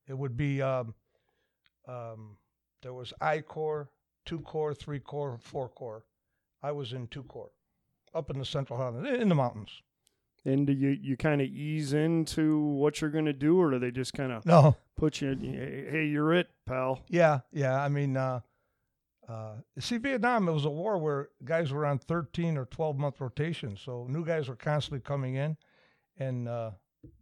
It 0.08 0.18
would 0.18 0.36
be 0.36 0.62
um, 0.62 0.94
um, 1.88 2.38
there 2.82 2.94
was 2.94 3.14
I 3.22 3.42
Corps, 3.42 3.90
two 4.26 4.40
Corps, 4.40 4.74
three 4.74 5.00
Corps, 5.00 5.38
four 5.42 5.70
Corps. 5.70 6.06
I 6.64 6.72
was 6.72 6.94
in 6.94 7.08
two 7.08 7.24
core, 7.24 7.50
up 8.14 8.30
in 8.30 8.38
the 8.38 8.46
Central 8.46 8.78
Highlands, 8.78 9.20
in 9.20 9.30
the 9.30 9.36
mountains. 9.36 9.82
And 10.46 10.66
do 10.68 10.74
you 10.74 10.90
you 10.90 11.18
kind 11.18 11.42
of 11.42 11.48
ease 11.48 11.94
into 11.94 12.60
what 12.60 13.02
you're 13.02 13.10
going 13.10 13.26
to 13.26 13.34
do, 13.34 13.60
or 13.60 13.72
do 13.72 13.80
they 13.80 13.92
just 13.92 14.14
kind 14.14 14.32
of 14.32 14.46
No, 14.46 14.76
put 14.98 15.22
you? 15.22 15.36
Hey, 15.40 15.88
hey, 15.90 16.06
you're 16.06 16.34
it, 16.34 16.50
pal. 16.68 17.02
yeah, 17.10 17.40
yeah. 17.52 17.80
I 17.84 17.90
mean, 17.90 18.18
uh, 18.18 18.42
uh, 19.28 19.54
see, 19.80 19.98
Vietnam. 19.98 20.48
It 20.50 20.52
was 20.52 20.66
a 20.66 20.70
war 20.70 20.98
where 20.98 21.30
guys 21.44 21.72
were 21.72 21.86
on 21.86 22.00
thirteen 22.00 22.58
or 22.58 22.66
twelve 22.66 22.98
month 22.98 23.22
rotations, 23.22 23.82
so 23.82 24.06
new 24.10 24.26
guys 24.26 24.48
were 24.50 24.56
constantly 24.56 25.00
coming 25.02 25.36
in, 25.36 25.58
and 26.18 26.48
uh, 26.48 26.72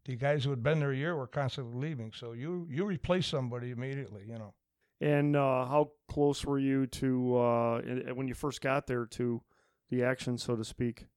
the 0.05 0.15
guys 0.15 0.43
who 0.43 0.49
had 0.49 0.63
been 0.63 0.79
there 0.79 0.91
a 0.91 0.97
year 0.97 1.15
were 1.15 1.27
constantly 1.27 1.77
leaving. 1.89 2.11
So 2.13 2.31
you 2.33 2.67
you 2.69 2.85
replace 2.85 3.27
somebody 3.27 3.71
immediately, 3.71 4.23
you 4.27 4.37
know. 4.37 4.53
And 5.01 5.35
uh, 5.35 5.65
how 5.65 5.91
close 6.09 6.43
were 6.43 6.59
you 6.59 6.85
to 6.87 7.37
uh, 7.37 7.81
when 8.13 8.27
you 8.27 8.33
first 8.33 8.61
got 8.61 8.87
there 8.87 9.05
to 9.05 9.41
the 9.89 10.03
action, 10.03 10.37
so 10.37 10.55
to 10.55 10.63
speak? 10.63 11.07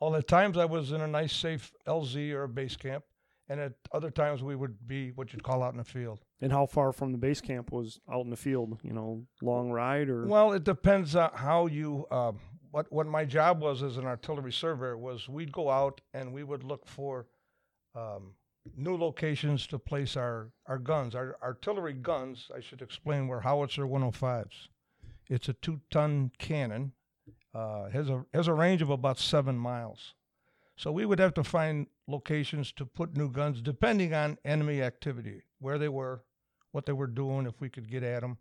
All 0.00 0.14
at 0.14 0.28
times 0.28 0.58
I 0.58 0.64
was 0.66 0.92
in 0.92 1.00
a 1.00 1.06
nice, 1.06 1.34
safe 1.34 1.72
LZ 1.86 2.32
or 2.32 2.44
a 2.44 2.48
base 2.48 2.76
camp, 2.76 3.04
and 3.48 3.58
at 3.60 3.72
other 3.92 4.10
times 4.10 4.42
we 4.42 4.54
would 4.54 4.86
be 4.86 5.10
what 5.10 5.32
you'd 5.32 5.42
call 5.42 5.62
out 5.62 5.72
in 5.72 5.78
the 5.78 5.84
field. 5.84 6.20
And 6.40 6.52
how 6.52 6.66
far 6.66 6.92
from 6.92 7.10
the 7.10 7.18
base 7.18 7.40
camp 7.40 7.72
was 7.72 7.98
out 8.12 8.24
in 8.24 8.30
the 8.30 8.36
field? 8.36 8.78
You 8.82 8.92
know, 8.92 9.26
long 9.42 9.70
ride 9.70 10.08
or 10.08 10.26
Well, 10.26 10.52
it 10.52 10.64
depends 10.64 11.16
on 11.16 11.30
how 11.34 11.66
you. 11.66 12.06
Uh, 12.10 12.32
what 12.70 12.86
what 12.92 13.06
my 13.06 13.24
job 13.24 13.62
was 13.62 13.82
as 13.82 13.96
an 13.96 14.04
artillery 14.04 14.52
surveyor 14.52 14.98
was 14.98 15.26
we'd 15.26 15.52
go 15.52 15.70
out 15.70 16.02
and 16.12 16.34
we 16.34 16.44
would 16.44 16.62
look 16.62 16.86
for 16.86 17.26
um, 17.94 18.34
new 18.76 18.96
locations 18.96 19.66
to 19.68 19.78
place 19.78 20.16
our 20.16 20.50
our 20.66 20.78
guns. 20.78 21.14
Our 21.14 21.36
artillery 21.42 21.94
guns, 21.94 22.50
I 22.54 22.60
should 22.60 22.82
explain, 22.82 23.26
were 23.28 23.40
howitzer 23.40 23.84
105s. 23.84 24.68
It's 25.28 25.48
a 25.48 25.52
two-ton 25.52 26.32
cannon. 26.38 26.92
Uh, 27.54 27.88
has 27.90 28.08
a 28.08 28.24
has 28.32 28.48
a 28.48 28.54
range 28.54 28.82
of 28.82 28.90
about 28.90 29.18
seven 29.18 29.56
miles. 29.56 30.14
So 30.76 30.92
we 30.92 31.06
would 31.06 31.18
have 31.18 31.34
to 31.34 31.42
find 31.42 31.88
locations 32.06 32.70
to 32.72 32.86
put 32.86 33.16
new 33.16 33.30
guns, 33.30 33.60
depending 33.60 34.14
on 34.14 34.38
enemy 34.44 34.80
activity, 34.80 35.42
where 35.58 35.76
they 35.76 35.88
were, 35.88 36.22
what 36.70 36.86
they 36.86 36.92
were 36.92 37.08
doing, 37.08 37.46
if 37.46 37.60
we 37.60 37.68
could 37.68 37.90
get 37.90 38.04
at 38.04 38.20
them. 38.20 38.38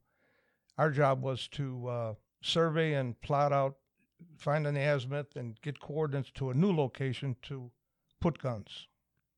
Our 0.77 0.91
job 0.91 1.23
was 1.23 1.47
to 1.49 1.87
uh, 1.87 2.13
survey 2.41 2.93
and 2.93 3.19
plot 3.21 3.51
out, 3.51 3.77
find 4.37 4.67
an 4.67 4.77
azimuth, 4.77 5.35
and 5.35 5.59
get 5.61 5.79
coordinates 5.79 6.29
to 6.35 6.51
a 6.51 6.53
new 6.53 6.71
location 6.71 7.35
to 7.43 7.71
put 8.21 8.37
guns. 8.37 8.87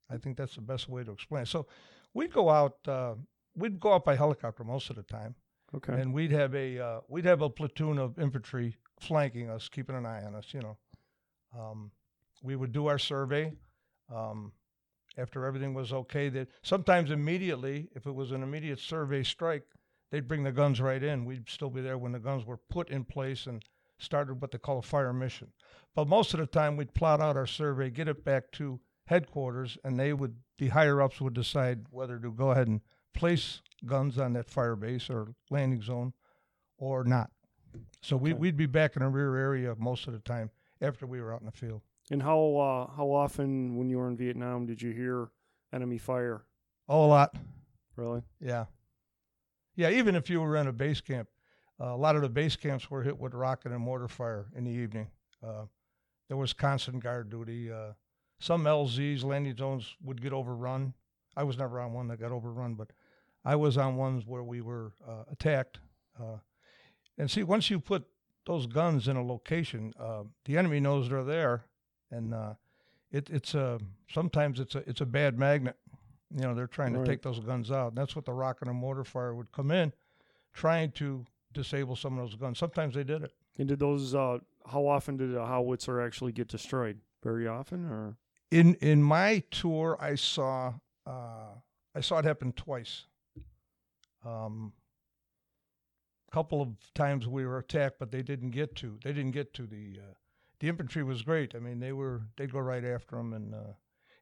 I 0.10 0.18
think 0.18 0.38
that's 0.38 0.56
the 0.56 0.62
best 0.62 0.90
way 0.90 1.04
to 1.04 1.12
explain. 1.12 1.44
it. 1.44 1.48
So 1.48 1.68
we'd 2.14 2.34
go 2.34 2.50
out. 2.50 2.78
Uh, 2.88 3.16
we'd 3.56 3.80
go 3.80 3.94
out 3.94 4.06
by 4.06 4.16
helicopter 4.16 4.64
most 4.64 4.90
of 4.90 4.96
the 4.96 5.04
time, 5.04 5.36
okay? 5.76 5.94
and 5.94 6.14
we'd 6.14 6.32
have 6.32 6.56
a 6.56 6.80
uh, 6.80 7.00
we'd 7.08 7.26
have 7.26 7.42
a 7.42 7.50
platoon 7.50 7.98
of 7.98 8.18
infantry 8.20 8.76
flanking 9.00 9.50
us, 9.50 9.70
keeping 9.70 9.96
an 9.96 10.06
eye 10.06 10.24
on 10.24 10.36
us. 10.36 10.54
You 10.54 10.62
know, 10.62 10.78
um, 11.58 11.92
we 12.44 12.56
would 12.56 12.72
do 12.72 12.88
our 12.88 13.00
survey. 13.00 13.54
Um, 14.14 14.54
after 15.18 15.46
everything 15.46 15.74
was 15.74 15.92
okay, 15.92 16.30
that 16.30 16.48
sometimes 16.62 17.12
immediately, 17.12 17.90
if 17.94 18.06
it 18.06 18.16
was 18.16 18.32
an 18.32 18.42
immediate 18.42 18.80
survey 18.80 19.22
strike, 19.22 19.64
they'd 20.12 20.28
bring 20.28 20.44
the 20.44 20.52
guns 20.52 20.80
right 20.80 21.04
in. 21.04 21.26
We'd 21.26 21.50
still 21.50 21.70
be 21.70 21.82
there 21.82 21.98
when 21.98 22.14
the 22.14 22.20
guns 22.20 22.46
were 22.46 22.60
put 22.70 22.90
in 22.90 23.04
place 23.04 23.46
and 23.46 23.62
started 23.98 24.42
what 24.42 24.52
they 24.52 24.58
call 24.58 24.80
a 24.80 24.82
fire 24.82 25.12
mission. 25.12 25.50
But 25.96 26.08
most 26.08 26.34
of 26.34 26.40
the 26.40 26.46
time, 26.46 26.78
we'd 26.78 26.94
plot 26.94 27.22
out 27.22 27.36
our 27.36 27.48
survey, 27.48 27.90
get 27.90 28.08
it 28.08 28.24
back 28.24 28.52
to 28.54 28.80
headquarters, 29.10 29.76
and 29.84 30.00
they 30.00 30.14
would, 30.14 30.36
the 30.60 30.68
higher 30.68 31.02
ups 31.02 31.20
would 31.20 31.34
decide 31.34 31.86
whether 31.90 32.20
to 32.20 32.32
go 32.32 32.52
ahead 32.52 32.68
and 32.68 32.82
place 33.16 33.62
guns 33.84 34.20
on 34.20 34.34
that 34.34 34.48
fire 34.48 34.76
base 34.76 35.10
or 35.10 35.34
landing 35.50 35.82
zone 35.82 36.14
or 36.78 37.04
not. 37.04 37.32
So 38.02 38.16
we, 38.16 38.32
Okay. 38.32 38.40
we'd 38.40 38.58
be 38.58 38.68
back 38.68 38.96
in 38.96 39.02
a 39.02 39.10
rear 39.10 39.36
area 39.36 39.74
most 39.80 40.06
of 40.08 40.14
the 40.14 40.20
time 40.20 40.52
after 40.80 41.08
we 41.08 41.20
were 41.20 41.34
out 41.34 41.40
in 41.42 41.48
the 41.48 41.52
field. 41.52 41.82
And 42.12 42.22
how 42.22 42.40
uh, 42.56 42.96
how 42.96 43.08
often 43.12 43.76
when 43.78 43.90
you 43.90 43.98
were 43.98 44.08
in 44.08 44.16
Vietnam 44.18 44.66
did 44.66 44.82
you 44.82 44.92
hear 44.92 45.30
enemy 45.74 45.98
fire? 45.98 46.44
Oh, 46.88 47.06
a 47.06 47.08
lot. 47.08 47.36
Really? 47.96 48.22
Yeah. 48.40 48.66
Yeah, 49.76 49.90
even 49.90 50.16
if 50.16 50.30
you 50.30 50.42
were 50.42 50.56
in 50.56 50.68
a 50.68 50.74
base 50.74 51.02
camp, 51.02 51.30
uh, 51.80 51.94
a 51.94 51.98
lot 51.98 52.16
of 52.16 52.22
the 52.22 52.30
base 52.30 52.56
camps 52.56 52.90
were 52.92 53.04
hit 53.04 53.18
with 53.20 53.34
rocket 53.34 53.72
and 53.72 53.82
mortar 53.82 54.08
fire 54.08 54.48
in 54.56 54.64
the 54.66 54.72
evening. 54.72 55.08
Uh, 55.46 55.66
there 56.28 56.38
was 56.38 56.54
constant 56.54 57.02
guard 57.04 57.30
duty. 57.30 57.72
Uh, 58.40 58.44
some 58.44 58.64
LZs, 58.64 59.24
landing 59.24 59.56
zones, 59.56 59.96
would 60.04 60.22
get 60.22 60.34
overrun. 60.34 60.94
I 61.36 61.44
was 61.44 61.58
never 61.58 61.80
on 61.80 61.94
one 61.94 62.08
that 62.08 62.20
got 62.20 62.32
overrun, 62.32 62.74
but 62.74 62.92
I 63.46 63.56
was 63.56 63.78
on 63.78 63.96
ones 63.96 64.26
where 64.26 64.44
we 64.44 64.62
were 64.62 64.94
uh, 65.08 65.24
attacked. 65.32 65.80
Uh, 66.20 66.38
and 67.18 67.30
see, 67.30 67.44
once 67.44 67.70
you 67.70 67.80
put 67.80 68.06
those 68.46 68.66
guns 68.66 69.08
in 69.08 69.16
a 69.16 69.24
location, 69.24 69.94
uh, 70.00 70.24
the 70.46 70.58
enemy 70.58 70.80
knows 70.80 71.10
they're 71.10 71.24
there, 71.24 71.66
and 72.12 72.34
uh, 72.34 72.54
it, 73.12 73.30
it's 73.30 73.54
a 73.54 73.80
sometimes 74.12 74.60
it's 74.60 74.76
a 74.76 74.90
it's 74.90 75.02
a 75.02 75.06
bad 75.06 75.38
magnet. 75.38 75.76
You 76.36 76.44
know, 76.44 76.54
they're 76.54 76.68
trying 76.68 76.94
to 76.94 77.04
take 77.06 77.22
those 77.24 77.40
guns 77.40 77.72
out. 77.72 77.96
That's 77.96 78.16
what 78.16 78.26
the 78.26 78.34
rocket 78.34 78.68
and 78.68 78.78
mortar 78.78 79.04
fire 79.04 79.34
would 79.34 79.52
come 79.52 79.72
in, 79.72 79.94
trying 80.54 80.92
to 80.94 81.26
disable 81.54 81.96
some 81.96 82.18
of 82.20 82.30
those 82.30 82.36
guns. 82.40 82.60
Sometimes 82.60 82.96
they 82.96 83.04
did 83.04 83.24
it. 83.24 83.34
And 83.58 83.68
did 83.68 83.80
those? 83.80 84.14
Uh, 84.14 84.40
how 84.66 84.86
often 84.88 85.18
did 85.18 85.36
a 85.36 85.46
howitzer 85.46 86.02
actually 86.02 86.32
get 86.32 86.48
destroyed? 86.48 87.00
Very 87.24 87.48
often, 87.48 87.86
or 87.86 88.16
In 88.52 88.76
in 88.76 89.04
my 89.04 89.44
tour, 89.52 89.98
I 90.00 90.16
saw 90.16 90.74
uh, 91.06 91.54
I 91.96 92.02
saw 92.02 92.20
it 92.20 92.26
happen 92.26 92.52
twice. 92.54 93.06
Um, 94.26 94.74
couple 96.32 96.62
of 96.62 96.70
times 96.94 97.28
we 97.28 97.46
were 97.46 97.58
attacked, 97.58 97.98
but 98.00 98.12
they 98.12 98.22
didn't 98.22 98.52
get 98.52 98.76
to. 98.76 99.00
They 99.04 99.14
didn't 99.14 99.32
get 99.32 99.54
to 99.56 99.64
the. 99.64 100.00
Uh, 100.00 100.14
the 100.60 100.68
infantry 100.68 101.04
was 101.04 101.22
great. 101.22 101.56
I 101.56 101.60
mean, 101.60 101.80
they 101.80 101.94
were 101.94 102.24
they'd 102.38 102.52
go 102.52 102.60
right 102.60 102.84
after 102.84 103.16
them, 103.16 103.34
and 103.34 103.54
uh, 103.54 103.74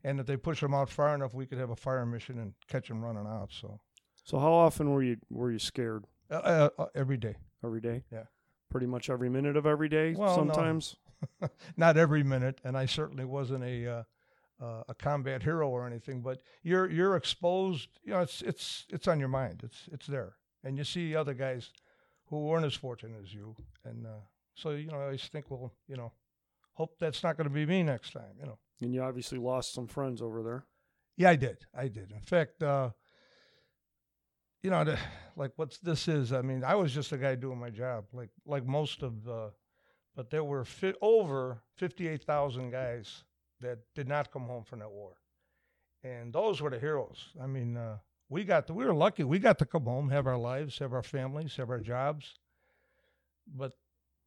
and 0.04 0.20
if 0.20 0.26
they 0.26 0.38
push 0.38 0.62
them 0.62 0.74
out 0.74 0.90
far 0.90 1.16
enough, 1.16 1.34
we 1.34 1.46
could 1.46 1.58
have 1.58 1.70
a 1.70 1.76
fire 1.76 2.06
mission 2.06 2.40
and 2.40 2.54
catch 2.68 2.88
them 2.88 3.04
running 3.04 3.28
out. 3.28 3.50
So 3.52 3.80
so? 4.24 4.40
How 4.40 4.54
often 4.54 4.92
were 4.92 5.04
you 5.04 5.18
were 5.30 5.52
you 5.52 5.60
scared? 5.60 6.06
uh, 6.30 6.36
uh, 6.36 6.70
uh, 6.78 6.86
every 6.94 7.18
day. 7.18 7.36
Every 7.64 7.82
day? 7.82 8.04
Yeah. 8.12 8.24
Pretty 8.70 8.88
much 8.88 9.10
every 9.10 9.30
minute 9.30 9.56
of 9.56 9.66
every 9.66 9.90
day. 9.90 10.14
Well, 10.14 10.30
no. 10.30 10.36
sometimes. 10.36 10.96
not 11.78 11.98
every 11.98 12.22
minute, 12.22 12.62
and 12.64 12.78
I 12.78 12.86
certainly 12.86 13.26
wasn't 13.26 13.64
a 13.64 14.06
uh, 14.62 14.66
uh, 14.66 14.84
a 14.90 14.94
combat 14.94 15.44
hero 15.44 15.70
or 15.70 15.88
anything. 15.88 16.22
But 16.22 16.42
you're 16.64 16.90
you're 16.90 17.16
exposed. 17.16 17.90
You 18.04 18.14
know, 18.14 18.22
it's 18.22 18.42
it's 18.42 18.86
it's 18.90 19.08
on 19.08 19.20
your 19.20 19.30
mind. 19.30 19.62
It's 19.64 19.90
it's 19.92 20.08
there, 20.08 20.36
and 20.64 20.78
you 20.78 20.84
see 20.84 21.16
other 21.16 21.34
guys 21.34 21.72
who 22.26 22.46
weren't 22.46 22.66
as 22.66 22.74
fortunate 22.74 23.22
as 23.24 23.34
you, 23.34 23.56
and 23.86 24.06
uh, 24.06 24.20
so 24.56 24.72
you 24.72 24.88
know, 24.88 25.00
I 25.00 25.04
always 25.04 25.24
think, 25.24 25.46
well, 25.50 25.74
you 25.88 25.96
know, 25.96 26.12
hope 26.74 26.98
that's 27.00 27.24
not 27.24 27.38
going 27.38 27.48
to 27.48 27.54
be 27.54 27.66
me 27.66 27.84
next 27.84 28.12
time. 28.14 28.36
You 28.40 28.46
know. 28.46 28.60
And 28.80 28.94
you 28.94 29.02
obviously 29.02 29.40
lost 29.40 29.74
some 29.74 29.88
friends 29.88 30.22
over 30.22 30.44
there. 30.44 30.66
Yeah, 31.16 31.32
I 31.32 31.36
did. 31.36 31.58
I 31.76 31.88
did. 31.88 32.12
In 32.12 32.22
fact, 32.22 32.62
uh, 32.62 32.92
you 34.62 34.70
know, 34.70 34.84
the, 34.84 35.00
like 35.36 35.54
what's 35.56 35.80
this 35.80 36.08
is. 36.08 36.32
I 36.32 36.42
mean, 36.44 36.64
I 36.64 36.76
was 36.76 36.94
just 36.94 37.12
a 37.12 37.18
guy 37.18 37.34
doing 37.34 37.60
my 37.60 37.72
job, 37.72 38.06
like 38.14 38.30
like 38.46 38.68
most 38.68 39.02
of 39.02 39.24
the, 39.24 39.52
but 40.16 40.30
there 40.30 40.44
were 40.44 40.64
fi- 40.64 40.94
over 41.02 41.64
fifty-eight 41.76 42.24
thousand 42.24 42.70
guys 42.70 43.24
that 43.62 43.80
did 43.96 44.08
not 44.08 44.32
come 44.32 44.44
home 44.44 44.64
from 44.64 44.80
that 44.80 44.92
war, 44.92 45.14
and 46.04 46.32
those 46.34 46.62
were 46.62 46.70
the 46.70 46.80
heroes. 46.80 47.30
I 47.42 47.48
mean, 47.48 47.78
uh, 47.78 47.98
we 48.30 48.44
got 48.44 48.68
to, 48.68 48.74
we 48.74 48.86
were 48.86 48.94
lucky. 48.94 49.24
We 49.24 49.40
got 49.40 49.58
to 49.60 49.66
come 49.66 49.84
home, 49.86 50.10
have 50.10 50.28
our 50.28 50.38
lives, 50.38 50.78
have 50.80 50.94
our 50.94 51.04
families, 51.04 51.56
have 51.58 51.70
our 51.70 51.80
jobs, 51.80 52.36
but 53.56 53.74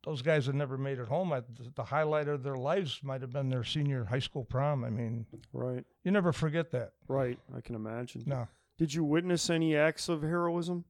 those 0.04 0.22
guys 0.22 0.46
had 0.46 0.54
never 0.54 0.78
made 0.78 0.98
it 0.98 1.08
home. 1.08 1.32
I, 1.32 1.40
the, 1.40 1.70
the 1.76 1.84
highlight 1.84 2.26
of 2.28 2.42
their 2.42 2.56
lives 2.56 3.00
might 3.02 3.20
have 3.20 3.32
been 3.32 3.50
their 3.50 3.64
senior 3.64 4.04
high 4.04 4.18
school 4.20 4.44
prom. 4.44 4.82
I 4.84 4.88
mean, 4.90 5.26
Right. 5.52 5.84
you 6.04 6.10
never 6.10 6.32
forget 6.32 6.70
that. 6.70 6.92
Right. 7.06 7.38
I 7.54 7.60
can 7.60 7.74
imagine. 7.74 8.22
No. 8.26 8.48
Did 8.78 8.94
you 8.94 9.04
witness 9.04 9.50
any 9.50 9.76
acts 9.76 10.08
of 10.08 10.22
heroism? 10.22 10.86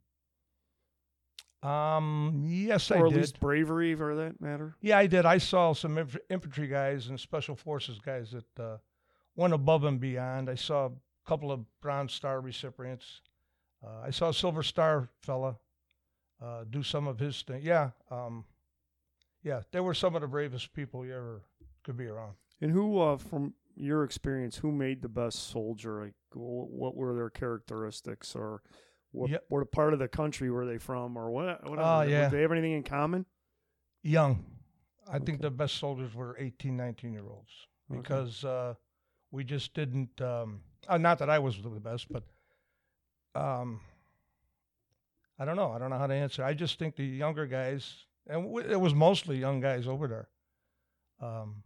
Um, 1.62 2.42
yes, 2.46 2.90
or 2.90 2.96
I 2.96 3.00
at 3.08 3.08
did. 3.10 3.18
least 3.18 3.40
bravery 3.40 3.94
for 3.94 4.14
that 4.14 4.40
matter? 4.40 4.76
Yeah, 4.80 4.98
I 4.98 5.06
did. 5.06 5.26
I 5.26 5.38
saw 5.38 5.74
some 5.74 5.98
inf- 5.98 6.16
infantry 6.30 6.66
guys 6.68 7.08
and 7.08 7.20
special 7.20 7.54
forces 7.54 7.98
guys 7.98 8.30
that 8.30 8.62
uh, 8.62 8.76
went 9.36 9.52
above 9.52 9.84
and 9.84 10.00
beyond. 10.00 10.48
I 10.48 10.54
saw 10.54 10.86
a 10.86 10.92
couple 11.26 11.52
of 11.52 11.60
Bronze 11.82 12.12
Star 12.12 12.40
recipients. 12.40 13.20
Uh, 13.84 14.06
I 14.06 14.10
saw 14.10 14.30
a 14.30 14.34
Silver 14.34 14.62
Star 14.62 15.10
fella 15.20 15.56
uh, 16.42 16.64
do 16.68 16.82
some 16.82 17.06
of 17.06 17.18
his 17.18 17.42
thing. 17.42 17.60
Yeah, 17.62 17.90
um, 18.10 18.44
yeah, 19.42 19.60
they 19.70 19.80
were 19.80 19.94
some 19.94 20.14
of 20.14 20.22
the 20.22 20.28
bravest 20.28 20.72
people 20.72 21.04
you 21.04 21.14
ever 21.14 21.42
could 21.84 21.96
be 21.96 22.06
around. 22.06 22.34
And 22.62 22.70
who, 22.70 23.00
uh, 23.00 23.16
from 23.18 23.54
your 23.76 24.04
experience, 24.04 24.56
who 24.56 24.72
made 24.72 25.02
the 25.02 25.08
best 25.08 25.50
soldier? 25.50 26.02
Like, 26.04 26.14
what 26.32 26.96
were 26.96 27.14
their 27.14 27.30
characteristics, 27.30 28.34
or 28.34 28.62
what, 29.12 29.30
Yeah. 29.30 29.38
what 29.48 29.70
part 29.72 29.92
of 29.92 29.98
the 29.98 30.08
country 30.08 30.50
were 30.50 30.66
they 30.66 30.78
from, 30.78 31.16
or 31.16 31.30
what? 31.30 31.62
Whatever. 31.68 31.88
Oh, 31.88 32.00
yeah. 32.02 32.22
Did 32.28 32.30
they 32.38 32.42
have 32.42 32.52
anything 32.52 32.72
in 32.72 32.82
common? 32.82 33.26
Young. 34.02 34.44
I 35.10 35.18
think 35.18 35.40
the 35.40 35.50
best 35.50 35.76
soldiers 35.76 36.14
were 36.14 36.36
18, 36.38 36.76
19 36.76 37.12
year 37.12 37.26
olds 37.28 37.50
Okay. 37.90 38.00
because 38.00 38.44
uh, 38.44 38.74
we 39.32 39.42
just 39.44 39.74
didn't. 39.74 40.20
Um, 40.20 40.60
uh, 40.88 40.98
not 40.98 41.18
that 41.18 41.28
I 41.28 41.38
was 41.40 41.60
the 41.60 41.68
best, 41.68 42.06
but 42.10 42.22
um, 43.34 43.80
I 45.38 45.44
don't 45.44 45.56
know. 45.56 45.72
I 45.72 45.78
don't 45.78 45.90
know 45.90 45.98
how 45.98 46.06
to 46.06 46.14
answer. 46.14 46.44
I 46.44 46.54
just 46.54 46.78
think 46.78 46.96
the 46.96 47.04
younger 47.04 47.46
guys, 47.46 48.04
and 48.28 48.44
w- 48.44 48.66
it 48.68 48.80
was 48.80 48.94
mostly 48.94 49.38
young 49.38 49.60
guys 49.60 49.86
over 49.88 50.06
there. 50.08 50.28
Um, 51.20 51.62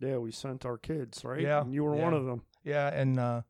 Yeah, 0.00 0.16
we 0.18 0.32
sent 0.32 0.64
our 0.64 0.76
kids, 0.78 1.24
right? 1.24 1.40
Yeah, 1.40 1.60
And 1.62 1.72
you 1.74 1.84
were 1.84 1.94
one 1.94 2.14
of 2.14 2.24
them. 2.24 2.42
yeah, 2.64 2.88
and 2.88 3.18
uh, 3.18 3.42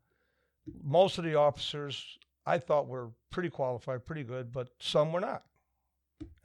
most 0.83 1.19
of 1.19 1.25
the 1.25 1.35
officers 1.37 2.19
I 2.51 2.59
thought 2.59 2.87
were 2.89 3.11
pretty 3.31 3.51
qualified, 3.51 4.05
pretty 4.05 4.25
good, 4.25 4.53
but 4.53 4.69
some 4.81 5.13
were 5.13 5.21
not. 5.21 5.45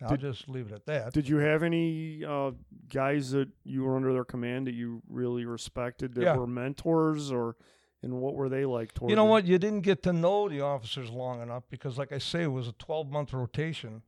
I'll 0.02 0.10
Did- 0.10 0.22
just 0.22 0.48
leave 0.48 0.68
it 0.68 0.74
at 0.74 0.86
that. 0.86 1.14
Did 1.14 1.28
you 1.28 1.38
have 1.38 1.64
any 1.64 2.24
uh, 2.24 2.52
guys 2.90 3.32
that 3.32 3.50
you 3.64 3.84
were 3.84 3.96
under 3.96 4.14
their 4.14 4.24
command 4.24 4.68
that 4.68 4.74
you 4.74 5.02
really 5.10 5.46
respected 5.46 6.14
that 6.16 6.22
Yeah. 6.24 6.36
were 6.38 6.48
mentors, 6.48 7.32
or 7.32 7.56
and 8.04 8.14
what 8.22 8.36
were 8.36 8.50
they 8.50 8.66
like 8.66 8.92
You 9.08 9.16
know 9.16 9.26
what? 9.26 9.46
You 9.46 9.58
didn't 9.58 9.82
get 9.82 10.04
to 10.04 10.14
know 10.14 10.48
the 10.48 10.62
officers 10.62 11.10
long 11.10 11.42
enough 11.42 11.64
because, 11.70 11.98
like 11.98 12.12
I 12.12 12.20
say, 12.20 12.44
it 12.44 12.52
was 12.52 12.68
a 12.68 12.74
12 12.74 13.10
month 13.10 13.34
rotation, 13.34 14.04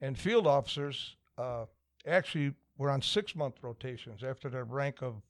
and 0.00 0.16
field 0.18 0.46
officers 0.46 1.16
uh, 1.36 1.64
actually 2.06 2.54
were 2.78 2.88
on 2.90 3.02
six 3.02 3.34
month 3.34 3.56
rotations 3.62 4.22
after 4.22 4.48
their 4.48 4.64
rank 4.64 5.02
of, 5.02 5.22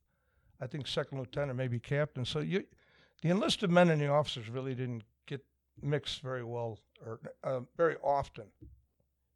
I 0.61 0.67
think, 0.67 0.87
second 0.87 1.19
lieutenant, 1.19 1.57
maybe 1.57 1.81
captain. 1.81 2.25
So 2.25 2.41
you, 2.41 2.65
the 3.23 3.31
enlisted 3.31 3.71
men 3.71 3.89
and 3.91 4.01
the 4.01 4.09
officers 4.09 4.49
really 4.51 4.75
didn't 4.75 5.03
mixed 5.81 6.21
very 6.23 6.45
well 6.45 6.79
or 7.05 7.21
uh, 7.45 7.61
very 7.77 7.97
often. 8.03 8.45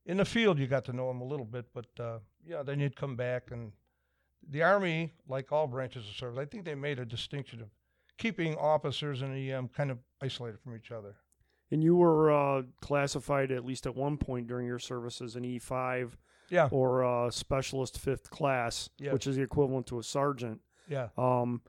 In 0.05 0.19
the 0.19 0.25
field, 0.25 0.59
you 0.59 0.67
got 0.67 0.85
to 0.85 0.93
know 0.93 1.09
them 1.09 1.21
a 1.21 1.25
little 1.25 1.47
bit, 1.47 1.67
but 1.75 1.87
uh, 1.99 2.19
yeah, 2.47 2.63
then 2.63 2.79
you'd 2.81 2.97
come 2.97 3.17
back 3.17 3.51
and 3.51 3.73
the 4.49 4.63
army, 4.63 5.13
like 5.29 5.51
all 5.51 5.67
branches 5.67 6.09
of 6.09 6.15
service, 6.15 6.39
I 6.39 6.45
think 6.45 6.65
they 6.65 6.77
made 6.77 6.99
a 7.01 7.05
distinction 7.05 7.61
of 7.61 7.69
keeping 8.17 8.55
officers 8.57 9.23
and 9.23 9.37
EM 9.37 9.69
kind 9.69 9.91
of 9.91 9.99
isolated 10.23 10.61
from 10.61 10.77
each 10.77 10.93
other. 10.93 11.17
And 11.73 11.83
you 11.83 11.97
were 11.97 12.31
uh, 12.33 12.63
classified 12.81 13.51
at 13.51 13.65
least 13.65 13.87
at 13.87 13.97
one 13.97 14.17
point 14.17 14.47
during 14.47 14.67
your 14.67 14.79
service 14.79 15.21
as 15.21 15.35
an 15.35 15.43
E5 15.43 16.13
Yeah, 16.49 16.69
or 16.71 17.05
uh, 17.05 17.31
specialist 17.33 17.99
fifth 17.99 18.31
class, 18.31 18.89
Yes. 19.01 19.13
which 19.13 19.27
is 19.27 19.35
the 19.35 19.43
equivalent 19.43 19.87
to 19.89 19.99
a 19.99 20.03
sergeant. 20.05 20.61
yeah. 20.89 21.09
Um, 21.19 21.63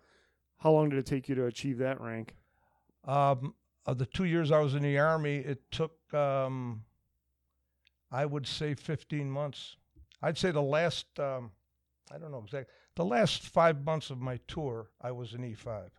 how 0.60 0.72
long 0.72 0.90
did 0.90 1.00
it 1.00 1.06
take 1.08 1.28
you 1.30 1.34
to 1.36 1.46
achieve 1.46 1.80
that 1.80 2.00
rank? 2.00 2.36
Um, 3.06 3.56
of 3.88 3.98
the 3.98 4.06
two 4.06 4.26
years 4.26 4.52
I 4.52 4.60
was 4.60 4.76
in 4.76 4.84
the 4.84 4.98
army, 5.00 5.38
it 5.38 5.60
took, 5.72 5.94
um, 6.14 6.84
I 8.12 8.26
would 8.26 8.46
say, 8.46 8.74
15 8.76 9.30
months. 9.32 9.78
I'd 10.22 10.38
say 10.38 10.52
the 10.52 10.62
last, 10.62 11.06
um, 11.20 11.52
I 12.14 12.18
don't 12.18 12.32
know 12.32 12.42
exactly, 12.44 12.74
the 12.96 13.06
last 13.06 13.48
five 13.48 13.84
months 13.86 14.10
of 14.10 14.20
my 14.20 14.40
tour, 14.48 14.90
I 15.02 15.12
was 15.12 15.34
an 15.34 15.42
E5. 15.42 15.90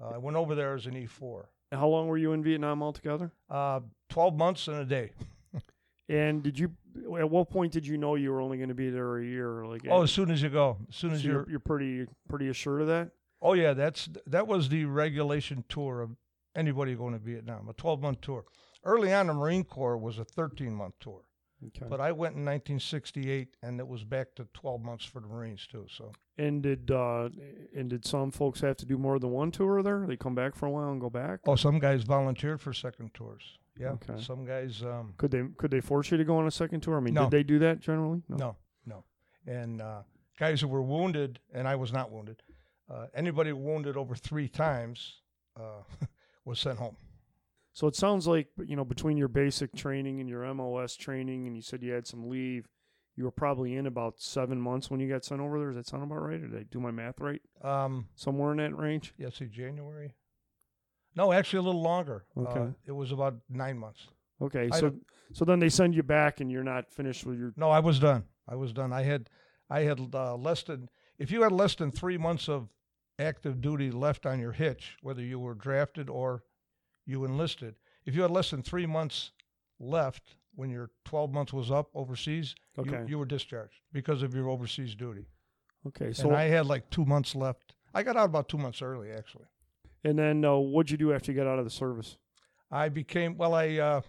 Uh, 0.00 0.08
I 0.14 0.18
went 0.18 0.36
over 0.36 0.54
there 0.54 0.74
as 0.74 0.86
an 0.86 0.94
E4. 0.94 1.46
How 1.72 1.88
long 1.88 2.08
were 2.08 2.16
you 2.18 2.32
in 2.32 2.42
Vietnam 2.42 2.82
altogether? 2.82 3.32
Uh, 3.48 3.80
12 4.08 4.36
months 4.36 4.68
and 4.68 4.78
a 4.78 4.84
day. 4.84 5.12
And 6.08 6.42
did 6.42 6.58
you? 6.58 6.72
At 7.20 7.30
what 7.30 7.50
point 7.50 7.70
did 7.72 7.86
you 7.86 7.96
know 7.96 8.16
you 8.16 8.32
were 8.32 8.40
only 8.40 8.56
going 8.56 8.70
to 8.70 8.74
be 8.74 8.90
there 8.90 9.18
a 9.18 9.24
year? 9.24 9.64
Like, 9.64 9.82
Oh, 9.88 10.02
as 10.02 10.10
soon 10.10 10.28
as 10.32 10.42
you 10.42 10.48
go, 10.48 10.76
as 10.88 10.96
soon 10.96 11.10
so 11.10 11.14
as 11.14 11.24
you're, 11.24 11.48
you're 11.48 11.60
pretty 11.60 12.04
pretty 12.28 12.48
assured 12.48 12.80
of 12.80 12.88
that. 12.88 13.10
Oh 13.40 13.52
yeah, 13.52 13.74
that's 13.74 14.08
that 14.26 14.48
was 14.48 14.70
the 14.70 14.86
regulation 14.86 15.62
tour 15.68 16.00
of 16.00 16.10
anybody 16.54 16.94
going 16.94 17.12
to 17.12 17.18
Vietnam, 17.18 17.68
a 17.68 17.72
12 17.74 18.00
month 18.00 18.20
tour. 18.20 18.44
Early 18.84 19.12
on, 19.12 19.26
the 19.26 19.34
Marine 19.34 19.64
Corps 19.64 19.98
was 19.98 20.18
a 20.18 20.24
13 20.24 20.74
month 20.74 20.94
tour, 21.00 21.22
Okay. 21.66 21.86
but 21.88 22.00
I 22.00 22.12
went 22.12 22.36
in 22.36 22.44
1968, 22.44 23.56
and 23.62 23.78
it 23.78 23.86
was 23.86 24.04
back 24.04 24.34
to 24.36 24.46
12 24.54 24.80
months 24.82 25.04
for 25.04 25.20
the 25.20 25.26
Marines 25.28 25.66
too. 25.66 25.86
So 25.94 26.12
And 26.38 26.62
did 26.62 26.90
uh, 26.90 27.28
and 27.76 27.90
did 27.90 28.06
some 28.06 28.30
folks 28.30 28.60
have 28.62 28.76
to 28.78 28.86
do 28.86 28.96
more 28.96 29.18
than 29.18 29.30
one 29.30 29.50
tour 29.50 29.82
there? 29.82 30.06
They 30.06 30.16
come 30.16 30.34
back 30.34 30.54
for 30.54 30.66
a 30.66 30.70
while 30.70 30.90
and 30.90 31.00
go 31.00 31.10
back. 31.10 31.40
oh, 31.46 31.56
some 31.56 31.78
guys 31.78 32.02
volunteered 32.04 32.60
for 32.60 32.72
second 32.72 33.12
tours. 33.14 33.58
Yeah, 33.78 33.90
Okay. 33.92 34.20
some 34.20 34.44
guys. 34.44 34.82
Um, 34.82 35.14
Could 35.18 35.30
they 35.30 35.42
could 35.56 35.70
they 35.70 35.80
force 35.80 36.10
you 36.10 36.16
to 36.18 36.24
go 36.24 36.36
on 36.38 36.46
a 36.46 36.50
second 36.50 36.80
tour? 36.82 36.96
I 36.96 37.00
mean, 37.00 37.14
No. 37.14 37.24
did 37.24 37.30
they 37.30 37.42
do 37.42 37.58
that 37.60 37.80
generally? 37.80 38.22
no, 38.28 38.56
no, 38.86 39.04
and 39.46 39.80
uh, 39.82 40.02
guys 40.38 40.60
who 40.62 40.68
were 40.68 40.82
wounded, 40.82 41.38
and 41.52 41.68
I 41.68 41.76
was 41.76 41.92
not 41.92 42.10
wounded. 42.10 42.42
Uh, 42.90 43.06
anybody 43.14 43.52
wounded 43.52 43.96
over 43.96 44.14
three 44.16 44.48
times 44.48 45.20
uh, 45.58 45.82
was 46.50 46.60
sent 46.60 46.78
home. 46.78 46.96
So 47.72 47.86
it 47.86 47.94
sounds 47.96 48.26
like 48.26 48.48
you 48.66 48.76
know 48.76 48.84
between 48.84 49.16
your 49.16 49.28
basic 49.28 49.74
training 49.74 50.20
and 50.20 50.28
your 50.28 50.52
MOS 50.52 50.96
training, 50.96 51.46
and 51.46 51.56
you 51.56 51.62
said 51.62 51.82
you 51.82 51.92
had 51.92 52.06
some 52.06 52.28
leave. 52.28 52.66
You 53.16 53.24
were 53.24 53.30
probably 53.30 53.74
in 53.76 53.86
about 53.86 54.20
seven 54.20 54.60
months 54.60 54.90
when 54.90 54.98
you 55.00 55.08
got 55.08 55.24
sent 55.24 55.40
over 55.40 55.58
there. 55.58 55.68
Does 55.68 55.76
that 55.76 55.86
sound 55.86 56.02
about 56.04 56.22
right? 56.22 56.40
Or 56.42 56.48
did 56.48 56.56
I 56.58 56.64
do 56.64 56.80
my 56.80 56.90
math 56.90 57.20
right? 57.20 57.40
Um, 57.62 58.08
Somewhere 58.14 58.52
in 58.52 58.58
that 58.58 58.76
range. 58.76 59.12
yeah, 59.18 59.30
see, 59.30 59.46
January. 59.46 60.14
No, 61.16 61.32
actually, 61.32 61.58
a 61.58 61.62
little 61.62 61.82
longer. 61.82 62.24
Uh, 62.36 62.40
Okay. 62.42 62.72
it 62.86 62.92
was 62.92 63.12
about 63.12 63.34
nine 63.48 63.78
months. 63.78 64.06
Okay, 64.40 64.68
I 64.72 64.76
so 64.78 64.90
don't- 64.90 65.02
so 65.32 65.44
then 65.44 65.60
they 65.60 65.68
send 65.68 65.94
you 65.94 66.02
back, 66.02 66.40
and 66.40 66.50
you're 66.50 66.64
not 66.64 66.92
finished 66.92 67.24
with 67.26 67.38
your. 67.38 67.52
No, 67.56 67.70
I 67.70 67.80
was 67.80 67.98
done. 67.98 68.24
I 68.48 68.56
was 68.56 68.72
done. 68.72 68.92
I 68.92 69.02
had, 69.02 69.28
I 69.68 69.80
had 69.82 70.00
uh, 70.14 70.36
less 70.36 70.62
than. 70.64 70.88
If 71.18 71.30
you 71.30 71.42
had 71.42 71.52
less 71.52 71.74
than 71.76 71.90
three 71.92 72.16
months 72.18 72.48
of 72.48 72.68
active 73.20 73.60
duty 73.60 73.90
left 73.90 74.26
on 74.26 74.40
your 74.40 74.52
hitch, 74.52 74.96
whether 75.02 75.22
you 75.22 75.38
were 75.38 75.54
drafted 75.54 76.08
or 76.08 76.42
you 77.06 77.24
enlisted, 77.24 77.74
if 78.06 78.14
you 78.14 78.22
had 78.22 78.30
less 78.30 78.50
than 78.50 78.62
three 78.62 78.86
months 78.86 79.32
left 79.78 80.36
when 80.54 80.70
your 80.70 80.90
12 81.04 81.32
months 81.32 81.52
was 81.52 81.70
up 81.70 81.88
overseas, 81.94 82.54
you, 82.84 82.90
you 83.08 83.18
were 83.18 83.24
discharged 83.26 83.80
because 83.92 84.22
of 84.22 84.34
your 84.34 84.48
overseas 84.48 84.94
duty. 84.94 85.26
Okay, 85.86 86.12
so 86.12 86.28
and 86.28 86.36
I 86.36 86.44
had 86.44 86.66
like 86.66 86.90
two 86.90 87.04
months 87.04 87.34
left. 87.34 87.74
I 87.94 88.02
got 88.02 88.16
out 88.16 88.26
about 88.26 88.48
two 88.48 88.58
months 88.58 88.82
early, 88.82 89.10
actually. 89.10 89.46
and 90.04 90.18
then 90.18 90.44
uh, 90.44 90.56
what'd 90.56 90.90
you 90.90 90.98
do 90.98 91.12
after 91.12 91.32
you 91.32 91.36
got 91.36 91.46
out 91.46 91.58
of 91.58 91.64
the 91.64 91.70
service? 91.70 92.16
I 92.70 92.88
became 92.88 93.36
well. 93.36 93.54
I 93.54 93.78
uh, 93.78 94.00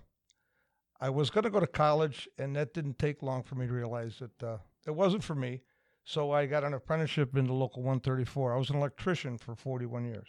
I 1.00 1.10
was 1.10 1.30
going 1.30 1.46
to 1.46 1.50
go 1.50 1.60
to 1.60 1.68
college, 1.68 2.30
and 2.38 2.56
that 2.56 2.74
didn't 2.74 3.00
take 3.00 3.24
long 3.24 3.44
for 3.44 3.56
me 3.56 3.66
to 3.68 3.74
realize 3.74 4.20
that 4.20 4.44
uh, 4.44 4.58
it 4.86 4.92
wasn't 4.92 5.24
for 5.24 5.34
me. 5.36 5.62
So 6.04 6.32
I 6.32 6.46
got 6.46 6.64
an 6.64 6.74
apprenticeship 6.74 7.38
in 7.38 7.46
the 7.46 7.54
local 7.54 7.84
134. 7.84 8.54
I 8.54 8.58
was 8.58 8.70
an 8.70 8.76
electrician 8.76 9.38
for 9.38 9.56
41 9.56 10.06
years. 10.06 10.28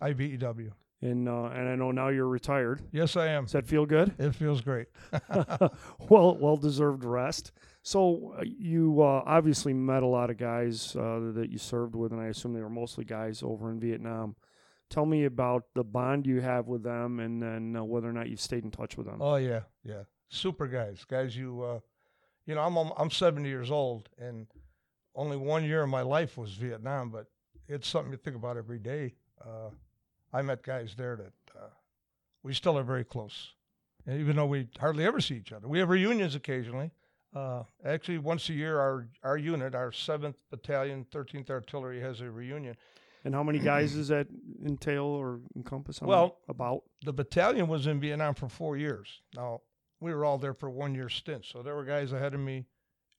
IBEW. 0.00 0.70
And 1.02 1.28
uh, 1.28 1.44
and 1.44 1.66
I 1.66 1.76
know 1.76 1.92
now 1.92 2.08
you're 2.08 2.28
retired. 2.28 2.82
Yes, 2.92 3.16
I 3.16 3.28
am. 3.28 3.44
Does 3.44 3.52
that 3.52 3.66
feel 3.66 3.86
good? 3.86 4.14
It 4.18 4.34
feels 4.34 4.60
great. 4.60 4.88
well, 5.30 6.36
well 6.36 6.58
deserved 6.58 7.04
rest. 7.04 7.52
So 7.82 8.34
uh, 8.38 8.42
you 8.44 9.00
uh, 9.00 9.22
obviously 9.24 9.72
met 9.72 10.02
a 10.02 10.06
lot 10.06 10.28
of 10.28 10.36
guys 10.36 10.94
uh, 10.96 11.32
that 11.34 11.48
you 11.50 11.56
served 11.56 11.94
with, 11.94 12.12
and 12.12 12.20
I 12.20 12.26
assume 12.26 12.52
they 12.52 12.60
were 12.60 12.68
mostly 12.68 13.04
guys 13.04 13.42
over 13.42 13.70
in 13.70 13.80
Vietnam. 13.80 14.36
Tell 14.90 15.06
me 15.06 15.24
about 15.24 15.64
the 15.74 15.84
bond 15.84 16.26
you 16.26 16.42
have 16.42 16.66
with 16.66 16.82
them, 16.82 17.20
and 17.20 17.42
then 17.42 17.76
uh, 17.76 17.84
whether 17.84 18.08
or 18.08 18.12
not 18.12 18.28
you've 18.28 18.40
stayed 18.40 18.64
in 18.64 18.70
touch 18.70 18.98
with 18.98 19.06
them. 19.06 19.22
Oh 19.22 19.36
yeah, 19.36 19.60
yeah. 19.82 20.02
Super 20.28 20.66
guys, 20.66 21.04
guys. 21.08 21.34
You, 21.34 21.62
uh, 21.62 21.80
you 22.44 22.54
know, 22.54 22.60
I'm 22.60 22.76
I'm 22.76 23.10
70 23.10 23.48
years 23.48 23.70
old, 23.70 24.10
and 24.18 24.48
only 25.14 25.36
one 25.36 25.64
year 25.64 25.82
of 25.82 25.88
my 25.88 26.02
life 26.02 26.36
was 26.36 26.52
Vietnam, 26.52 27.10
but 27.10 27.26
it's 27.68 27.88
something 27.88 28.12
you 28.12 28.18
think 28.18 28.36
about 28.36 28.56
every 28.56 28.78
day. 28.78 29.14
Uh, 29.40 29.70
I 30.32 30.42
met 30.42 30.62
guys 30.62 30.94
there 30.96 31.16
that 31.16 31.58
uh, 31.60 31.68
we 32.42 32.54
still 32.54 32.78
are 32.78 32.82
very 32.84 33.04
close, 33.04 33.54
and 34.06 34.20
even 34.20 34.36
though 34.36 34.46
we 34.46 34.68
hardly 34.78 35.04
ever 35.04 35.20
see 35.20 35.36
each 35.36 35.52
other, 35.52 35.66
we 35.68 35.78
have 35.78 35.88
reunions 35.88 36.34
occasionally. 36.34 36.90
Uh, 37.34 37.62
actually, 37.84 38.18
once 38.18 38.48
a 38.48 38.52
year, 38.52 38.78
our 38.80 39.08
our 39.22 39.36
unit, 39.36 39.74
our 39.74 39.92
Seventh 39.92 40.36
Battalion, 40.50 41.06
13th 41.12 41.50
Artillery, 41.50 42.00
has 42.00 42.20
a 42.20 42.30
reunion. 42.30 42.76
And 43.24 43.34
how 43.34 43.42
many 43.42 43.58
guys 43.58 43.92
does 43.92 44.08
that 44.08 44.28
entail 44.64 45.04
or 45.04 45.40
encompass? 45.54 45.98
How 45.98 46.06
Well- 46.06 46.38
about 46.48 46.84
the 47.02 47.12
battalion 47.12 47.68
was 47.68 47.86
in 47.86 48.00
Vietnam 48.00 48.34
for 48.34 48.48
four 48.48 48.76
years. 48.78 49.20
Now 49.36 49.60
we 50.00 50.14
were 50.14 50.24
all 50.24 50.38
there 50.38 50.54
for 50.54 50.70
one 50.70 50.94
year 50.94 51.08
stints, 51.10 51.48
so 51.48 51.62
there 51.62 51.74
were 51.76 51.84
guys 51.84 52.12
ahead 52.12 52.34
of 52.34 52.40
me 52.40 52.66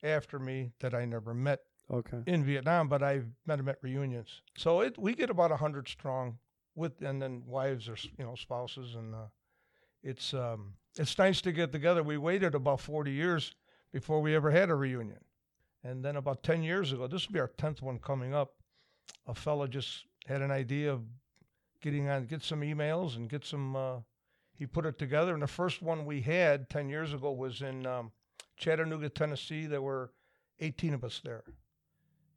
after 0.02 0.40
me 0.40 0.72
that 0.80 0.94
I 0.96 1.06
never 1.06 1.34
met 1.34 1.60
Okay. 1.92 2.20
in 2.26 2.44
Vietnam, 2.46 2.88
but 2.88 3.04
I've 3.04 3.28
met 3.46 3.58
them 3.58 3.68
at 3.68 3.78
reunions. 3.82 4.42
So 4.56 4.82
it 4.82 4.98
we 4.98 5.14
get 5.14 5.30
about 5.30 5.52
hundred 5.52 5.90
strong 5.90 6.38
with, 6.76 7.02
and 7.02 7.22
then 7.22 7.44
wives 7.46 7.90
or 7.90 7.98
you 8.18 8.24
know 8.24 8.36
spouses, 8.36 8.96
and 8.96 9.14
uh, 9.14 9.28
it's 10.02 10.34
um, 10.34 10.76
it's 10.98 11.18
nice 11.18 11.42
to 11.42 11.52
get 11.52 11.72
together. 11.72 12.02
We 12.02 12.18
waited 12.18 12.56
about 12.56 12.80
forty 12.80 13.12
years 13.12 13.56
before 13.92 14.22
we 14.22 14.36
ever 14.36 14.52
had 14.52 14.70
a 14.70 14.76
reunion, 14.76 15.20
and 15.84 16.04
then 16.04 16.16
about 16.16 16.44
ten 16.44 16.64
years 16.64 16.94
ago, 16.94 17.08
this 17.08 17.28
will 17.28 17.34
be 17.34 17.40
our 17.40 17.52
tenth 17.58 17.82
one 17.82 18.00
coming 18.00 18.34
up. 18.34 18.54
A 19.28 19.36
fella 19.36 19.68
just 19.68 20.06
had 20.28 20.42
an 20.42 20.52
idea 20.52 20.94
of 20.94 21.02
getting 21.82 22.08
on, 22.08 22.26
get 22.26 22.44
some 22.44 22.62
emails 22.62 23.18
and 23.18 23.30
get 23.30 23.44
some. 23.44 23.76
Uh, 23.76 23.98
he 24.54 24.66
put 24.66 24.86
it 24.86 25.00
together, 25.00 25.34
and 25.34 25.42
the 25.42 25.48
first 25.48 25.82
one 25.82 26.06
we 26.06 26.22
had 26.22 26.70
ten 26.70 26.88
years 26.88 27.14
ago 27.14 27.32
was 27.32 27.62
in 27.62 27.86
um, 27.86 28.12
Chattanooga, 28.56 29.10
Tennessee. 29.10 29.66
There 29.66 29.82
were 29.82 30.12
eighteen 30.60 30.94
of 30.94 31.04
us 31.04 31.20
there. 31.24 31.44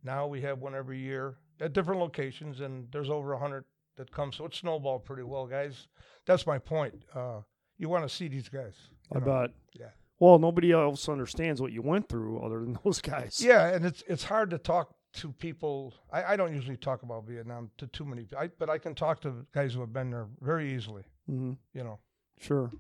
Now 0.04 0.26
we 0.26 0.40
have 0.42 0.60
one 0.60 0.74
every 0.74 0.98
year 0.98 1.36
at 1.60 1.72
different 1.72 2.00
locations, 2.00 2.60
and 2.60 2.86
there's 2.92 3.10
over 3.10 3.32
a 3.32 3.38
hundred 3.38 3.64
that 3.96 4.10
come. 4.12 4.32
So 4.32 4.44
it 4.44 4.54
snowballed 4.54 5.04
pretty 5.04 5.22
well, 5.22 5.46
guys. 5.46 5.88
That's 6.26 6.46
my 6.46 6.58
point. 6.58 6.94
Uh, 7.14 7.40
you 7.78 7.88
want 7.88 8.06
to 8.08 8.14
see 8.14 8.28
these 8.28 8.48
guys. 8.48 8.74
I 9.14 9.18
know. 9.18 9.24
bet. 9.24 9.50
Yeah. 9.78 9.86
Well, 10.20 10.38
nobody 10.38 10.72
else 10.72 11.08
understands 11.08 11.60
what 11.60 11.72
you 11.72 11.82
went 11.82 12.08
through 12.08 12.40
other 12.40 12.60
than 12.60 12.78
those 12.84 13.00
guys. 13.00 13.42
Yeah, 13.44 13.68
and 13.68 13.84
it's 13.84 14.02
it's 14.06 14.24
hard 14.24 14.50
to 14.50 14.58
talk 14.58 14.94
to 15.14 15.32
people. 15.32 15.94
I, 16.12 16.24
I 16.32 16.36
don't 16.36 16.54
usually 16.54 16.76
talk 16.76 17.02
about 17.02 17.26
Vietnam 17.26 17.70
to 17.78 17.86
too 17.88 18.04
many, 18.04 18.26
I, 18.36 18.48
but 18.58 18.68
I 18.68 18.78
can 18.78 18.94
talk 18.94 19.20
to 19.22 19.46
guys 19.54 19.74
who 19.74 19.80
have 19.80 19.92
been 19.92 20.10
there 20.10 20.26
very 20.40 20.74
easily. 20.74 21.04
hmm 21.26 21.52
You 21.72 21.84
know, 21.84 21.98
Sure. 22.40 22.70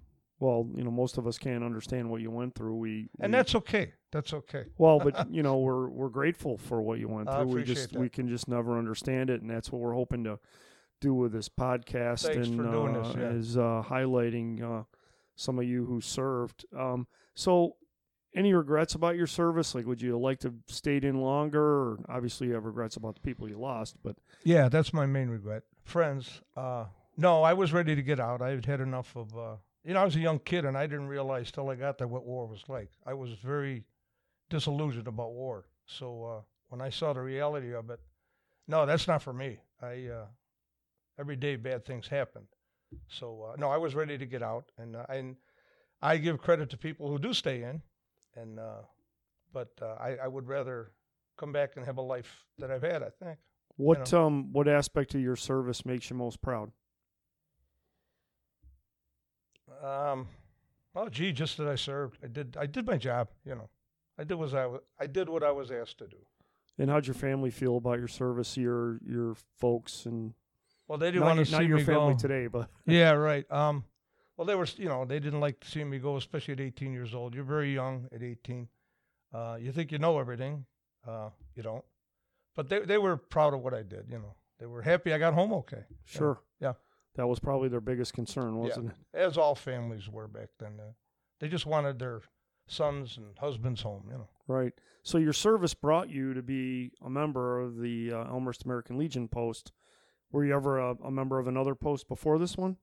Well, 0.40 0.68
you 0.74 0.82
know, 0.82 0.90
most 0.90 1.16
of 1.16 1.26
us 1.28 1.38
can't 1.38 1.62
understand 1.62 2.10
what 2.10 2.20
you 2.20 2.30
went 2.30 2.54
through. 2.56 2.76
We 2.76 3.08
and 3.20 3.32
we- 3.32 3.36
that's 3.38 3.54
okay. 3.54 3.92
That's 4.14 4.32
okay. 4.32 4.66
well, 4.78 5.00
but 5.00 5.28
you 5.32 5.42
know, 5.42 5.58
we're 5.58 5.88
we're 5.88 6.08
grateful 6.08 6.56
for 6.56 6.80
what 6.80 7.00
you 7.00 7.08
went 7.08 7.28
I 7.28 7.38
through. 7.38 7.46
we 7.46 7.52
appreciate 7.62 7.74
just 7.74 7.92
that. 7.92 7.98
we 7.98 8.08
can 8.08 8.28
just 8.28 8.46
never 8.48 8.78
understand 8.78 9.28
it, 9.28 9.42
and 9.42 9.50
that's 9.50 9.72
what 9.72 9.82
we're 9.82 9.92
hoping 9.92 10.22
to 10.24 10.38
do 11.00 11.12
with 11.12 11.32
this 11.32 11.48
podcast 11.48 12.22
Thanks 12.22 12.46
and 12.46 12.56
for 12.56 12.62
doing 12.62 12.96
uh, 12.96 13.02
this, 13.02 13.16
yeah. 13.16 13.30
is 13.30 13.56
uh, 13.58 13.82
highlighting 13.84 14.62
uh, 14.62 14.84
some 15.34 15.58
of 15.58 15.64
you 15.64 15.84
who 15.84 16.00
served. 16.00 16.64
Um, 16.78 17.08
so, 17.34 17.74
any 18.36 18.54
regrets 18.54 18.94
about 18.94 19.16
your 19.16 19.26
service? 19.26 19.74
Like, 19.74 19.84
would 19.84 20.00
you 20.00 20.16
like 20.16 20.38
to 20.40 20.48
have 20.48 20.54
stayed 20.68 21.04
in 21.04 21.20
longer? 21.20 21.60
Or 21.60 21.98
obviously, 22.08 22.46
you 22.46 22.54
have 22.54 22.64
regrets 22.64 22.96
about 22.96 23.16
the 23.16 23.20
people 23.20 23.48
you 23.48 23.58
lost, 23.58 23.96
but 24.04 24.16
Yeah, 24.44 24.68
that's 24.68 24.92
my 24.92 25.06
main 25.06 25.28
regret. 25.28 25.64
Friends, 25.82 26.40
uh, 26.56 26.84
no, 27.16 27.42
I 27.42 27.52
was 27.52 27.72
ready 27.72 27.96
to 27.96 28.02
get 28.02 28.20
out. 28.20 28.40
I 28.40 28.50
had 28.50 28.64
had 28.64 28.80
enough 28.80 29.14
of, 29.16 29.36
uh, 29.36 29.56
you 29.84 29.92
know, 29.92 30.00
I 30.00 30.04
was 30.04 30.16
a 30.16 30.20
young 30.20 30.38
kid 30.38 30.64
and 30.64 30.78
I 30.78 30.86
didn't 30.86 31.08
realize 31.08 31.50
till 31.50 31.68
I 31.68 31.74
got 31.74 31.98
there 31.98 32.08
what 32.08 32.24
war 32.24 32.46
was 32.46 32.62
like. 32.68 32.90
I 33.04 33.14
was 33.14 33.32
very 33.44 33.84
disillusioned 34.50 35.08
about 35.08 35.32
war. 35.32 35.66
So 35.86 36.24
uh, 36.24 36.40
when 36.68 36.80
I 36.80 36.90
saw 36.90 37.12
the 37.12 37.20
reality 37.20 37.74
of 37.74 37.90
it, 37.90 38.00
no, 38.66 38.86
that's 38.86 39.06
not 39.06 39.22
for 39.22 39.32
me. 39.32 39.58
I 39.82 40.06
uh, 40.06 40.26
every 41.18 41.36
day 41.36 41.56
bad 41.56 41.84
things 41.84 42.08
happen. 42.08 42.42
So 43.08 43.50
uh, 43.50 43.56
no, 43.58 43.68
I 43.68 43.76
was 43.76 43.94
ready 43.94 44.16
to 44.18 44.26
get 44.26 44.42
out, 44.42 44.70
and 44.78 44.96
uh, 44.96 45.06
and 45.08 45.36
I 46.00 46.16
give 46.16 46.38
credit 46.38 46.70
to 46.70 46.76
people 46.76 47.08
who 47.08 47.18
do 47.18 47.34
stay 47.34 47.62
in, 47.62 47.82
and 48.36 48.58
uh, 48.58 48.82
but 49.52 49.70
uh, 49.82 49.96
I, 50.00 50.16
I 50.24 50.28
would 50.28 50.48
rather 50.48 50.92
come 51.36 51.52
back 51.52 51.76
and 51.76 51.84
have 51.84 51.98
a 51.98 52.02
life 52.02 52.44
that 52.58 52.70
I've 52.70 52.82
had. 52.82 53.02
I 53.02 53.10
think. 53.22 53.38
what 53.76 54.12
um 54.14 54.52
what 54.52 54.68
aspect 54.68 55.14
of 55.14 55.20
your 55.20 55.36
service 55.36 55.84
makes 55.84 56.10
you 56.10 56.16
most 56.16 56.40
proud? 56.40 56.70
Um, 59.82 60.28
oh, 60.94 61.08
gee, 61.08 61.32
just 61.32 61.56
that 61.58 61.68
I 61.68 61.74
served. 61.74 62.18
I 62.22 62.28
did. 62.28 62.56
I 62.58 62.66
did 62.66 62.86
my 62.86 62.96
job. 62.96 63.28
You 63.44 63.56
know, 63.56 63.68
I 64.18 64.24
did 64.24 64.34
was 64.34 64.54
I. 64.54 64.66
wa- 64.66 64.78
I 64.98 65.06
did 65.06 65.28
what 65.28 65.42
I 65.42 65.50
was 65.50 65.70
asked 65.70 65.98
to 65.98 66.06
do. 66.06 66.16
And 66.78 66.90
how'd 66.90 67.06
your 67.06 67.14
family 67.14 67.50
feel 67.50 67.76
about 67.76 67.98
your 67.98 68.08
service? 68.08 68.56
Your 68.56 68.98
your 69.06 69.36
folks 69.58 70.06
and 70.06 70.34
Well, 70.88 70.98
they 70.98 71.10
didn't 71.10 71.24
want 71.26 71.44
to 71.44 71.50
not 71.52 71.60
see 71.60 71.66
your 71.66 71.78
me 71.78 71.84
family 71.84 72.14
go. 72.14 72.18
today, 72.18 72.46
but 72.48 72.68
Yeah, 72.86 73.12
right. 73.12 73.50
Um, 73.50 73.84
well, 74.36 74.46
they 74.46 74.54
were. 74.56 74.66
You 74.76 74.88
know, 74.88 75.04
they 75.04 75.20
didn't 75.20 75.40
like 75.40 75.64
seeing 75.64 75.88
me 75.90 75.98
go, 75.98 76.16
especially 76.16 76.52
at 76.54 76.60
18 76.60 76.92
years 76.92 77.14
old. 77.14 77.34
You're 77.34 77.44
very 77.44 77.72
young 77.72 78.08
at 78.12 78.22
18. 78.22 78.68
Uh, 79.32 79.56
you 79.60 79.72
think 79.72 79.92
you 79.92 79.98
know 79.98 80.18
everything. 80.18 80.64
Uh, 81.06 81.30
you 81.54 81.62
don't. 81.62 81.84
But 82.56 82.68
they 82.68 82.80
they 82.80 82.98
were 82.98 83.16
proud 83.16 83.54
of 83.54 83.60
what 83.60 83.74
I 83.74 83.82
did. 83.82 84.06
You 84.08 84.18
know, 84.18 84.34
they 84.58 84.66
were 84.66 84.82
happy 84.82 85.12
I 85.12 85.18
got 85.18 85.34
home 85.34 85.52
okay. 85.52 85.84
sure, 86.04 86.40
Yeah. 86.60 86.74
that 87.16 87.26
was 87.26 87.38
probably 87.40 87.68
their 87.68 87.80
biggest 87.80 88.12
concern, 88.14 88.56
wasn't 88.56 88.90
it? 88.90 88.96
As 89.16 89.36
all 89.36 89.54
families 89.56 90.08
were 90.08 90.28
back 90.28 90.50
then. 90.58 90.78
Uh, 90.80 90.92
they 91.40 91.48
just 91.48 91.66
wanted 91.66 91.98
their 91.98 92.20
sons 92.66 93.16
and 93.16 93.36
husbands 93.38 93.82
home. 93.82 94.04
You 94.10 94.18
know. 94.18 94.28
Right. 94.46 94.72
So 95.02 95.18
your 95.18 95.32
service 95.32 95.74
brought 95.74 96.08
you 96.08 96.32
to 96.34 96.42
be 96.42 96.92
a 97.04 97.10
member 97.10 97.60
of 97.60 97.78
the 97.78 98.12
uh, 98.12 98.24
Elmhurst 98.24 98.64
American 98.64 98.98
Legion 98.98 99.28
post. 99.28 99.72
Were 100.32 100.44
you 100.44 100.54
ever 100.54 100.78
a, 100.78 100.96
a 101.04 101.10
member 101.10 101.38
of 101.38 101.46
another 101.46 101.74
post 101.74 102.08
before 102.08 102.38
this 102.38 102.56
one? 102.56 102.76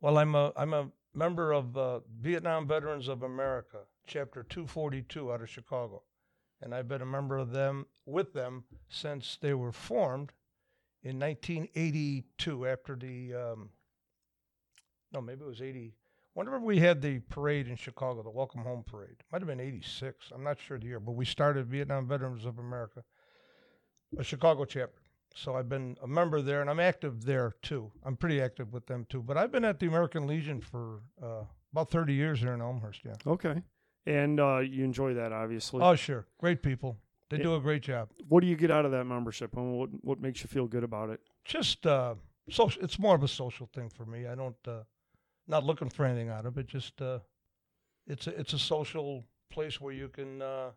Well, 0.00 0.18
I'm 0.18 0.34
a 0.34 0.52
I'm 0.56 0.72
a 0.72 0.90
member 1.14 1.52
of 1.52 1.76
uh, 1.76 2.00
Vietnam 2.20 2.68
Veterans 2.68 3.08
of 3.08 3.22
America, 3.22 3.78
Chapter 4.06 4.44
242 4.44 5.32
out 5.32 5.42
of 5.42 5.50
Chicago, 5.50 6.02
and 6.62 6.74
I've 6.74 6.88
been 6.88 7.02
a 7.02 7.06
member 7.06 7.36
of 7.38 7.50
them 7.50 7.86
with 8.04 8.32
them 8.32 8.64
since 8.88 9.38
they 9.40 9.54
were 9.54 9.72
formed 9.72 10.32
in 11.02 11.18
1982. 11.18 12.66
After 12.66 12.94
the 12.94 13.34
um, 13.34 13.70
no, 15.12 15.20
maybe 15.20 15.42
it 15.42 15.48
was 15.48 15.62
80. 15.62 15.94
Whenever 16.36 16.58
we 16.58 16.78
had 16.80 17.00
the 17.00 17.18
parade 17.30 17.66
in 17.66 17.76
Chicago, 17.76 18.22
the 18.22 18.28
Welcome 18.28 18.60
Home 18.60 18.84
Parade, 18.86 19.16
might 19.32 19.40
have 19.40 19.48
been 19.48 19.58
86. 19.58 20.32
I'm 20.34 20.44
not 20.44 20.60
sure 20.60 20.78
the 20.78 20.84
year, 20.84 21.00
but 21.00 21.12
we 21.12 21.24
started 21.24 21.66
Vietnam 21.66 22.06
Veterans 22.06 22.44
of 22.44 22.58
America, 22.58 23.04
a 24.18 24.22
Chicago 24.22 24.66
chapter. 24.66 25.00
So 25.34 25.56
I've 25.56 25.70
been 25.70 25.96
a 26.02 26.06
member 26.06 26.42
there, 26.42 26.60
and 26.60 26.68
I'm 26.68 26.78
active 26.78 27.24
there 27.24 27.54
too. 27.62 27.90
I'm 28.04 28.18
pretty 28.18 28.42
active 28.42 28.74
with 28.74 28.86
them 28.86 29.06
too. 29.08 29.22
But 29.22 29.38
I've 29.38 29.50
been 29.50 29.64
at 29.64 29.80
the 29.80 29.86
American 29.86 30.26
Legion 30.26 30.60
for 30.60 31.00
uh, 31.22 31.44
about 31.72 31.90
30 31.90 32.12
years 32.12 32.40
here 32.40 32.52
in 32.52 32.60
Elmhurst. 32.60 33.00
Yeah. 33.02 33.14
Okay. 33.26 33.62
And 34.04 34.38
uh, 34.38 34.58
you 34.58 34.84
enjoy 34.84 35.14
that, 35.14 35.32
obviously. 35.32 35.80
Oh, 35.82 35.94
sure. 35.94 36.26
Great 36.38 36.62
people. 36.62 36.98
They 37.30 37.38
Yeah. 37.38 37.44
do 37.44 37.54
a 37.54 37.60
great 37.60 37.82
job. 37.82 38.10
what 38.28 38.42
do 38.42 38.46
you 38.46 38.56
get 38.56 38.70
out 38.70 38.84
of 38.84 38.90
that 38.90 39.04
membership, 39.06 39.56
and 39.56 39.72
what 39.78 39.88
what 40.04 40.20
makes 40.20 40.42
you 40.42 40.48
feel 40.48 40.66
good 40.66 40.84
about 40.84 41.08
it? 41.08 41.20
Just 41.46 41.86
uh, 41.86 42.14
social. 42.50 42.82
It's 42.84 42.98
more 42.98 43.14
of 43.14 43.22
a 43.22 43.28
social 43.28 43.70
thing 43.72 43.88
for 43.88 44.04
me. 44.04 44.26
I 44.26 44.34
don't. 44.34 44.56
Uh, 44.68 44.82
not 45.46 45.64
looking 45.64 45.90
for 45.90 46.04
anything 46.04 46.28
out 46.28 46.46
of 46.46 46.58
it. 46.58 46.66
Just 46.66 47.00
uh, 47.00 47.20
it's 48.06 48.26
a, 48.26 48.38
it's 48.38 48.52
a 48.52 48.58
social 48.58 49.24
place 49.50 49.80
where 49.80 49.92
you 49.92 50.08
can 50.08 50.42
uh, 50.42 50.70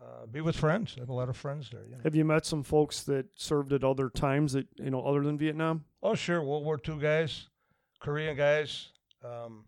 uh, 0.00 0.26
be 0.30 0.40
with 0.40 0.56
friends. 0.56 0.94
I 0.96 1.00
have 1.00 1.08
a 1.08 1.14
lot 1.14 1.28
of 1.28 1.36
friends 1.36 1.70
there. 1.70 1.84
You 1.84 1.96
know. 1.96 2.02
Have 2.04 2.14
you 2.14 2.24
met 2.24 2.44
some 2.44 2.62
folks 2.62 3.02
that 3.04 3.26
served 3.34 3.72
at 3.72 3.84
other 3.84 4.08
times 4.08 4.52
that 4.52 4.66
you 4.76 4.90
know 4.90 5.02
other 5.02 5.22
than 5.22 5.38
Vietnam? 5.38 5.84
Oh, 6.02 6.14
sure. 6.14 6.42
World 6.42 6.64
War 6.64 6.80
II 6.86 6.98
guys, 6.98 7.48
Korean 8.00 8.36
guys. 8.36 8.88
Um, 9.24 9.64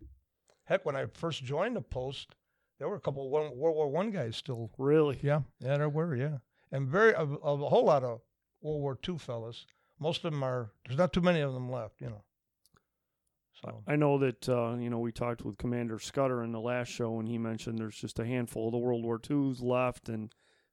heck, 0.64 0.84
when 0.84 0.96
I 0.96 1.06
first 1.06 1.44
joined 1.44 1.76
the 1.76 1.80
post, 1.80 2.34
there 2.78 2.88
were 2.88 2.96
a 2.96 3.00
couple 3.00 3.24
of 3.24 3.30
World 3.30 3.76
War 3.76 3.88
One 3.88 4.10
guys 4.10 4.36
still. 4.36 4.70
Really? 4.78 5.18
Yeah, 5.22 5.40
yeah, 5.60 5.76
there 5.76 5.88
were. 5.88 6.16
Yeah, 6.16 6.38
and 6.72 6.88
very 6.88 7.12
a, 7.12 7.22
a 7.22 7.56
whole 7.56 7.84
lot 7.84 8.02
of 8.02 8.20
World 8.60 8.80
War 8.80 8.98
II 9.08 9.18
fellas. 9.18 9.66
Most 10.00 10.24
of 10.24 10.32
them 10.32 10.42
are. 10.42 10.72
There's 10.86 10.98
not 10.98 11.12
too 11.12 11.20
many 11.20 11.40
of 11.40 11.54
them 11.54 11.70
left. 11.70 12.00
You 12.00 12.08
know. 12.08 12.24
So 13.64 13.82
I 13.86 13.96
know 13.96 14.18
that 14.18 14.48
uh, 14.48 14.74
you 14.76 14.90
know 14.90 14.98
we 14.98 15.12
talked 15.12 15.44
with 15.44 15.58
Commander 15.58 15.98
Scudder 15.98 16.42
in 16.42 16.52
the 16.52 16.60
last 16.60 16.88
show, 16.88 17.18
and 17.18 17.28
he 17.28 17.38
mentioned 17.38 17.78
there's 17.78 17.96
just 17.96 18.18
a 18.18 18.26
handful 18.26 18.66
of 18.68 18.72
the 18.72 18.78
World 18.78 19.04
War 19.04 19.20
II's 19.28 19.60
left, 19.60 20.08
and 20.08 20.32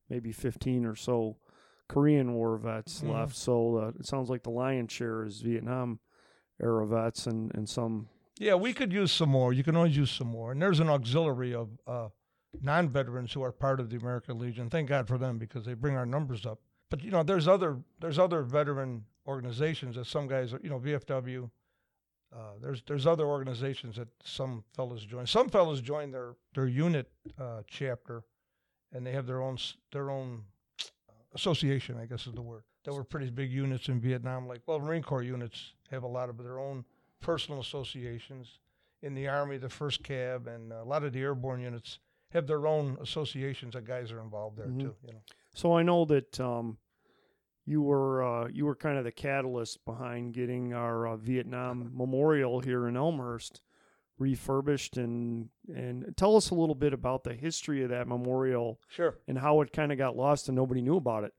maybe 0.09 0.31
15 0.31 0.85
or 0.85 0.95
so 0.95 1.37
Korean 1.87 2.33
War 2.33 2.57
vets 2.57 3.01
Mhm. 3.01 3.13
left. 3.13 3.35
So 3.35 3.77
uh, 3.77 3.91
it 3.99 4.05
sounds 4.05 4.29
like 4.29 4.43
the 4.43 4.49
lion's 4.51 4.91
share 4.91 5.23
is 5.25 5.41
Vietnam 5.41 5.99
era 6.61 6.85
vets, 6.85 7.27
and 7.27 7.53
and 7.55 7.67
some. 7.69 8.09
yeah, 8.39 8.55
we 8.55 8.73
could 8.73 8.91
use 8.91 9.11
some 9.11 9.29
more. 9.29 9.53
You 9.53 9.63
can 9.63 9.75
always 9.75 9.95
use 9.97 10.11
some 10.11 10.27
more. 10.27 10.51
And 10.51 10.61
there's 10.61 10.79
an 10.79 10.89
auxiliary 10.89 11.53
of 11.53 11.69
uh, 11.87 12.09
non-veterans 12.61 13.31
who 13.33 13.41
are 13.43 13.51
part 13.51 13.79
of 13.79 13.89
the 13.89 13.97
American 13.97 14.37
Legion. 14.39 14.69
Thank 14.69 14.89
God 14.89 15.07
for 15.07 15.17
them 15.17 15.37
because 15.37 15.65
they 15.65 15.73
bring 15.73 15.95
our 15.95 16.05
numbers 16.05 16.45
up. 16.45 16.59
But 16.89 17.03
you 17.03 17.11
know, 17.11 17.23
there's 17.23 17.47
other 17.47 17.83
there's 17.99 18.19
other 18.19 18.41
veteran 18.43 19.05
organizations 19.27 19.95
that 19.95 20.05
some 20.07 20.27
guys 20.27 20.53
are. 20.53 20.59
You 20.63 20.69
know, 20.69 20.79
VFW. 20.79 21.49
Uh, 22.33 22.53
there's 22.61 22.81
there's 22.87 23.05
other 23.05 23.25
organizations 23.25 23.97
that 23.97 24.07
some 24.23 24.63
fellows 24.75 25.03
join. 25.05 25.25
Some 25.27 25.49
fellows 25.49 25.81
join 25.81 26.11
their 26.11 26.35
their 26.55 26.67
unit 26.67 27.11
uh, 27.39 27.61
chapter, 27.67 28.23
and 28.93 29.05
they 29.05 29.11
have 29.11 29.27
their 29.27 29.41
own 29.41 29.57
their 29.91 30.09
own 30.09 30.43
association. 31.33 31.97
I 31.97 32.05
guess 32.05 32.27
is 32.27 32.33
the 32.33 32.41
word. 32.41 32.63
There 32.83 32.93
were 32.93 33.03
pretty 33.03 33.29
big 33.29 33.51
units 33.51 33.89
in 33.89 33.99
Vietnam. 33.99 34.47
Like 34.47 34.61
well, 34.65 34.79
Marine 34.79 35.03
Corps 35.03 35.23
units 35.23 35.73
have 35.91 36.03
a 36.03 36.07
lot 36.07 36.29
of 36.29 36.37
their 36.37 36.59
own 36.59 36.85
personal 37.19 37.59
associations. 37.59 38.59
In 39.03 39.13
the 39.15 39.27
Army, 39.27 39.57
the 39.57 39.69
First 39.69 40.03
Cav 40.03 40.47
and 40.47 40.71
a 40.71 40.83
lot 40.83 41.03
of 41.03 41.11
the 41.13 41.19
airborne 41.21 41.59
units 41.61 41.99
have 42.29 42.47
their 42.47 42.67
own 42.67 42.97
associations 43.01 43.73
that 43.73 43.83
guys 43.83 44.11
are 44.11 44.21
involved 44.21 44.57
there 44.57 44.67
Mhm. 44.67 44.79
too. 44.79 44.95
You 45.03 45.13
know. 45.13 45.21
So 45.53 45.75
I 45.75 45.83
know 45.83 46.05
that 46.05 46.39
um, 46.39 46.77
you 47.65 47.81
were 47.81 48.23
uh, 48.23 48.47
you 48.51 48.65
were 48.65 48.75
kind 48.75 48.97
of 48.97 49.03
the 49.03 49.11
catalyst 49.11 49.83
behind 49.85 50.33
getting 50.33 50.73
our 50.73 51.07
uh, 51.07 51.15
Vietnam 51.17 51.91
Memorial 51.93 52.59
here 52.59 52.87
in 52.87 52.97
Elmhurst 52.97 53.61
refurbished 54.17 54.97
and 54.97 55.49
and 55.73 56.13
tell 56.15 56.35
us 56.35 56.49
a 56.51 56.55
little 56.55 56.75
bit 56.75 56.93
about 56.93 57.23
the 57.23 57.33
history 57.33 57.83
of 57.83 57.89
that 57.89 58.07
memorial 58.07 58.79
Sure. 58.89 59.17
and 59.27 59.37
how 59.37 59.61
it 59.61 59.73
kind 59.73 59.91
of 59.91 59.97
got 59.97 60.15
lost 60.15 60.47
and 60.47 60.55
nobody 60.55 60.81
knew 60.81 60.95
about 60.97 61.23
it. 61.23 61.33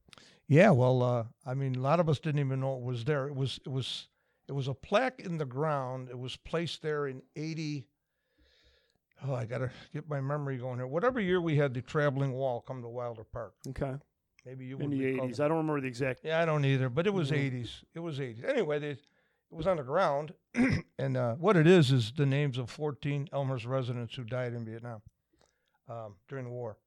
Yeah, 0.49 0.71
well, 0.71 1.03
uh, 1.03 1.25
I 1.47 1.55
mean, 1.55 1.77
a 1.77 1.81
lot 1.81 2.01
of 2.01 2.09
us 2.09 2.19
didn't 2.19 2.41
even 2.41 2.61
know 2.61 2.77
it 2.77 2.83
was 2.83 3.05
there. 3.05 3.27
It 3.29 3.35
was, 3.35 3.59
it 3.65 3.71
was, 3.71 4.09
it 4.49 4.53
was 4.53 4.69
a 4.69 4.75
plaque 4.75 5.21
in 5.21 5.39
the 5.39 5.45
ground. 5.47 6.09
It 6.11 6.19
was 6.19 6.37
placed 6.37 6.83
there 6.83 7.07
in 7.07 7.23
eighty. 7.37 7.87
Oh, 9.25 9.35
I 9.35 9.45
gotta 9.45 9.71
get 9.95 10.09
my 10.09 10.21
memory 10.21 10.57
going 10.59 10.79
here. 10.79 10.87
Whatever 10.87 11.21
year 11.21 11.41
we 11.41 11.57
had 11.57 11.73
the 11.75 11.81
traveling 11.83 12.33
wall 12.33 12.61
come 12.61 12.83
to 12.83 12.89
Wilder 12.89 13.25
Park, 13.25 13.55
Okay. 13.69 13.95
Maybe 14.45 14.65
you 14.67 14.79
In 14.79 14.91
the 14.91 15.05
eighties. 15.07 15.39
I 15.41 15.47
don't 15.49 15.59
remember 15.59 15.81
the 15.81 15.87
exact 15.89 16.21
Yeah, 16.25 16.41
I 16.41 16.45
don't 16.45 16.65
either, 16.65 16.89
but 16.89 17.07
it 17.07 17.15
was 17.15 17.31
Yeah. 17.31 17.37
eighties. 17.39 17.85
It 17.95 18.01
was 18.01 18.21
eighties. 18.21 18.45
Anyway, 18.47 18.79
they, 18.79 18.91
it 18.91 18.99
was 19.51 19.67
on 19.67 19.77
the 19.77 19.83
ground, 19.85 20.35
and 20.99 21.17
uh, 21.17 21.35
what 21.35 21.57
it 21.57 21.67
is 21.67 21.93
is 21.93 22.13
the 22.13 22.27
names 22.27 22.59
of 22.59 22.69
fourteen 22.71 23.29
Elmhurst 23.33 23.65
residents 23.67 24.15
who 24.17 24.25
died 24.25 24.53
in 24.55 24.65
Vietnam 24.65 25.03
um, 25.89 26.17
during 26.29 26.45
the 26.45 26.51
war. 26.51 26.79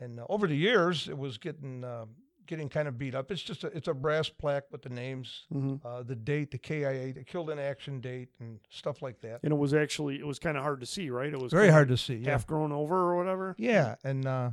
And 0.00 0.20
uh, 0.20 0.26
over 0.28 0.46
the 0.46 0.56
years, 0.56 1.08
it 1.08 1.16
was 1.18 1.38
getting 1.38 1.82
uh, 1.82 2.04
getting 2.46 2.68
kind 2.68 2.86
of 2.86 2.96
beat 2.96 3.14
up. 3.16 3.32
It's 3.32 3.42
just 3.42 3.64
a, 3.64 3.68
it's 3.76 3.88
a 3.88 3.94
brass 3.94 4.28
plaque 4.28 4.64
with 4.70 4.82
the 4.82 4.88
names, 4.90 5.46
Mhm. 5.52 5.80
uh, 5.84 6.04
the 6.04 6.14
date, 6.14 6.52
the 6.52 6.58
KIA, 6.58 7.12
the 7.14 7.24
killed 7.24 7.50
in 7.50 7.58
action 7.58 8.00
date, 8.00 8.28
and 8.38 8.60
stuff 8.70 9.02
like 9.02 9.20
that. 9.22 9.40
and 9.42 9.52
it 9.52 9.56
was 9.56 9.74
actually 9.74 10.20
it 10.20 10.26
was 10.26 10.38
kind 10.38 10.56
of 10.56 10.62
hard 10.62 10.78
to 10.80 10.86
see, 10.86 11.10
right? 11.10 11.32
It 11.32 11.40
was 11.40 11.52
Very 11.52 11.70
hard 11.70 11.88
to 11.88 11.96
see. 11.96 12.16
Yeah. 12.16 12.30
half 12.32 12.46
grown 12.46 12.70
over 12.70 12.94
or 12.96 13.16
whatever. 13.16 13.56
Yeah, 13.58 13.96
and 14.04 14.24
uh, 14.26 14.50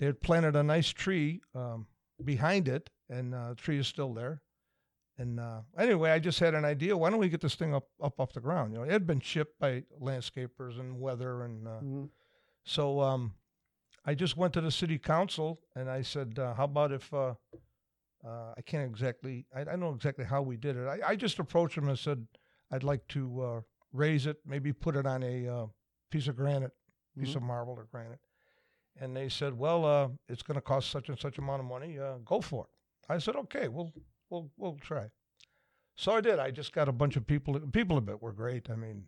they 0.00 0.06
had 0.06 0.20
planted 0.20 0.56
a 0.56 0.62
nice 0.62 0.88
tree 0.88 1.40
um, 1.54 1.86
behind 2.24 2.66
it, 2.66 2.90
and 3.08 3.34
uh, 3.34 3.50
the 3.50 3.54
tree 3.54 3.78
is 3.78 3.86
still 3.86 4.12
there. 4.14 4.42
And 5.18 5.38
uh, 5.38 5.60
anyway, 5.78 6.10
I 6.10 6.18
just 6.18 6.40
had 6.40 6.54
an 6.54 6.64
idea. 6.64 6.96
Why 6.96 7.10
don't 7.10 7.18
we 7.20 7.28
get 7.28 7.42
this 7.42 7.54
thing 7.54 7.74
up 7.74 7.86
up 8.02 8.18
off 8.18 8.32
the 8.32 8.40
ground? 8.40 8.72
You 8.72 8.78
know, 8.78 8.84
it 8.84 8.90
had 8.90 9.06
been 9.06 9.20
chipped 9.20 9.58
by 9.60 9.84
landscapers 10.00 10.80
and 10.80 10.98
weather, 10.98 11.42
and 11.44 11.68
uh, 11.68 11.80
Mhm. 11.82 12.08
so 12.64 13.00
um, 13.00 13.34
I 14.06 14.14
just 14.14 14.36
went 14.38 14.54
to 14.54 14.62
the 14.62 14.70
city 14.70 14.98
council 14.98 15.60
and 15.76 15.90
I 15.90 16.00
said, 16.02 16.38
uh, 16.38 16.54
"How 16.54 16.64
about 16.64 16.90
if 16.92 17.12
uh, 17.12 17.34
uh, 18.24 18.54
I 18.56 18.62
can't 18.64 18.88
exactly, 18.90 19.46
I, 19.54 19.60
I 19.60 19.64
don't 19.64 19.80
know 19.80 19.94
exactly 19.94 20.24
how 20.24 20.40
we 20.40 20.56
did 20.56 20.76
it. 20.76 20.86
I, 20.86 21.00
I 21.10 21.16
just 21.16 21.38
approached 21.38 21.74
them 21.76 21.88
and 21.88 21.98
said, 21.98 22.26
I'd 22.70 22.82
like 22.84 23.06
to 23.08 23.42
uh, 23.42 23.60
raise 23.92 24.26
it, 24.26 24.38
maybe 24.46 24.72
put 24.72 24.96
it 24.96 25.06
on 25.06 25.22
a 25.22 25.48
uh, 25.48 25.66
piece 26.10 26.28
of 26.28 26.36
granite, 26.36 26.72
piece 27.18 27.30
Mhm. 27.32 27.36
of 27.36 27.42
marble 27.42 27.74
or 27.74 27.84
granite." 27.92 28.20
And 29.02 29.16
they 29.16 29.28
said, 29.30 29.58
"Well, 29.58 29.84
uh, 29.84 30.08
it's 30.28 30.42
going 30.42 30.56
to 30.56 30.60
cost 30.60 30.90
such 30.90 31.08
and 31.08 31.18
such 31.18 31.38
amount 31.38 31.60
of 31.60 31.66
money. 31.66 31.98
Uh, 31.98 32.16
go 32.24 32.40
for 32.40 32.64
it." 32.64 32.70
I 33.12 33.18
said, 33.18 33.34
"Okay, 33.36 33.66
we'll 33.68 33.92
we'll 34.28 34.50
we'll 34.58 34.76
try." 34.76 35.06
So 35.96 36.12
I 36.12 36.20
did. 36.20 36.38
I 36.38 36.50
just 36.50 36.72
got 36.72 36.88
a 36.88 36.92
bunch 36.92 37.16
of 37.16 37.26
people. 37.26 37.58
People 37.72 37.96
a 37.96 38.00
bit 38.02 38.20
were 38.22 38.32
great. 38.32 38.68
I 38.70 38.76
mean, 38.76 39.04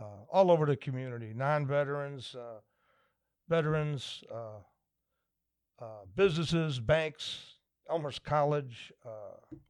uh, 0.00 0.04
all 0.30 0.50
over 0.50 0.66
the 0.66 0.76
community, 0.76 1.32
non-veterans, 1.34 2.34
uh, 2.34 2.60
veterans, 3.48 4.22
uh, 4.32 4.58
uh, 5.80 5.86
businesses, 6.14 6.78
banks, 6.80 7.56
Elmhurst 7.90 8.22
College. 8.24 8.92
Uh, 9.04 9.08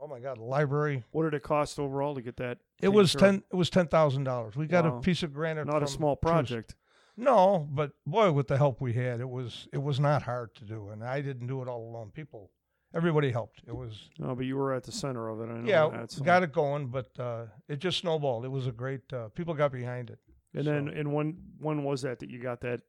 oh 0.01 0.07
my 0.07 0.19
God, 0.21 0.39
library. 0.39 1.03
What 1.13 1.25
did 1.25 1.35
it 1.35 1.43
cost 1.43 1.79
overall 1.79 2.15
to 2.15 2.23
get 2.23 2.37
that? 2.39 2.59
It 2.83 2.89
was 2.89 3.15
ten. 3.15 3.43
It 3.53 3.57
was 3.57 3.71
ten 3.71 3.87
thousand 3.87 4.25
dollars. 4.25 4.57
We 4.57 4.67
got 4.67 4.85
Wow. 4.85 4.99
a 4.99 5.01
piece 5.01 5.23
of 5.23 5.33
granite. 5.33 5.67
Not 5.67 5.83
a 5.83 5.87
small 5.87 6.17
project. 6.17 6.75
No, 7.17 7.69
but 7.71 7.93
boy, 8.07 8.33
with 8.33 8.49
the 8.49 8.57
help 8.57 8.81
we 8.81 8.93
had, 8.93 9.21
it 9.21 9.29
was 9.29 9.69
it 9.73 9.83
was 9.83 10.01
not 10.01 10.23
hard 10.23 10.55
to 10.57 10.65
do, 10.65 10.89
and 10.91 11.05
I 11.05 11.21
didn't 11.21 11.47
do 11.47 11.63
it 11.63 11.69
all 11.69 11.89
alone. 11.89 12.11
People, 12.13 12.51
everybody 12.95 13.31
helped. 13.31 13.63
It 13.69 13.75
was 13.77 14.11
No, 14.19 14.35
but 14.35 14.47
you 14.47 14.57
were 14.57 14.75
at 14.75 14.83
the 14.83 14.93
center 14.93 15.29
of 15.29 15.41
it. 15.41 15.53
I 15.53 15.59
know 15.61 15.69
yeah, 15.69 15.89
that. 16.01 16.11
so- 16.11 16.25
got 16.25 16.43
it 16.43 16.53
going, 16.53 16.89
but 16.89 17.09
uh, 17.19 17.47
it 17.69 17.79
just 17.79 17.99
snowballed. 17.99 18.45
It 18.45 18.49
was 18.51 18.67
a 18.67 18.73
great. 18.73 19.13
Uh, 19.13 19.29
people 19.29 19.55
got 19.55 19.71
behind 19.73 20.11
it. 20.11 20.19
And 20.57 20.67
then, 20.67 20.89
and 20.89 21.13
when 21.13 21.37
when 21.59 21.85
was 21.85 22.03
that 22.03 22.19
that 22.21 22.31
you 22.31 22.41
got 22.41 22.61
that? 22.63 22.81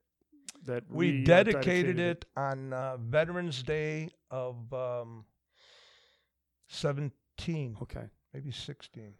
That 0.66 0.84
we 0.90 1.12
re- 1.12 1.22
uh, 1.24 1.26
dedicated 1.26 2.00
it 2.00 2.26
on 2.36 2.74
uh, 2.74 2.98
Veterans 2.98 3.62
Day 3.62 4.10
of 4.32 4.74
um, 4.74 5.26
seventeen, 6.68 7.78
Okay, 7.82 8.06
maybe 8.34 8.52
sixteen, 8.52 9.14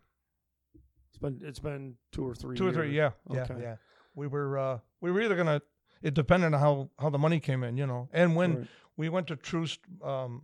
it's 1.10 1.18
been 1.20 1.40
it's 1.44 1.60
been 1.60 1.96
two 2.12 2.28
or 2.28 2.34
three. 2.36 2.56
two 2.58 2.68
or 2.68 2.72
three. 2.72 2.92
years. 2.94 3.14
Yeah, 3.30 3.46
yeah, 3.50 3.58
yeah. 3.62 3.76
We 4.16 4.28
were 4.28 4.58
uh, 4.58 4.80
we 5.06 5.12
were 5.12 5.22
either 5.22 5.36
gonna. 5.36 5.62
It 6.02 6.14
depended 6.14 6.54
on 6.54 6.60
how 6.60 6.90
how 7.00 7.10
the 7.10 7.18
money 7.18 7.40
came 7.40 7.64
in, 7.64 7.78
you 7.78 7.86
know, 7.88 8.10
and 8.12 8.36
when 8.36 8.56
Right. 8.58 8.68
we 8.98 9.10
went 9.10 9.28
to 9.28 9.36
Troost 9.36 9.80
um, 10.04 10.44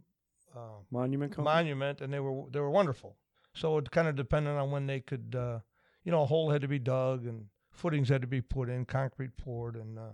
uh, 0.56 0.60
Monument 0.92 1.32
Company. 1.32 1.54
Monument, 1.56 2.02
and 2.02 2.14
they 2.14 2.20
were 2.20 2.46
they 2.52 2.60
were 2.60 2.70
wonderful. 2.70 3.18
So 3.54 3.78
it 3.78 3.92
kind 3.92 4.08
of 4.08 4.16
depended 4.16 4.54
on 4.54 4.72
when 4.72 4.88
they 4.88 5.00
could, 5.02 5.36
uh, 5.36 5.60
you 6.04 6.12
know, 6.12 6.22
a 6.22 6.26
hole 6.26 6.52
had 6.52 6.62
to 6.62 6.68
be 6.68 6.80
dug 6.80 7.26
and 7.26 7.46
footings 7.72 8.08
had 8.10 8.22
to 8.22 8.28
be 8.28 8.42
put 8.42 8.70
in, 8.70 8.86
concrete 8.86 9.36
poured, 9.38 9.76
and 9.76 9.98
uh, 10.00 10.14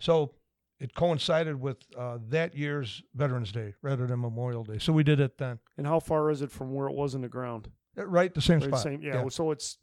so 0.00 0.34
it 0.80 0.94
coincided 0.94 1.60
with 1.60 1.78
uh, 1.96 2.18
that 2.28 2.56
year's 2.56 3.02
Veterans 3.14 3.52
Day 3.52 3.74
rather 3.82 4.06
than 4.06 4.20
Memorial 4.20 4.64
Day. 4.64 4.78
So 4.78 4.92
we 4.92 5.04
did 5.04 5.20
it 5.20 5.38
then, 5.38 5.58
and 5.76 5.86
how 5.86 6.00
far 6.00 6.30
is 6.30 6.42
it 6.42 6.50
from 6.50 6.72
where 6.74 6.88
it 6.88 6.94
was 6.94 7.14
in 7.14 7.20
the 7.20 7.28
ground? 7.28 7.70
Uh, 7.96 8.06
right, 8.06 8.32
the 8.34 8.40
same 8.40 8.58
Right, 8.60 8.68
spot. 8.68 8.82
same- 8.82 9.02
yeah, 9.02 9.28
So 9.28 9.50
it's 9.52 9.78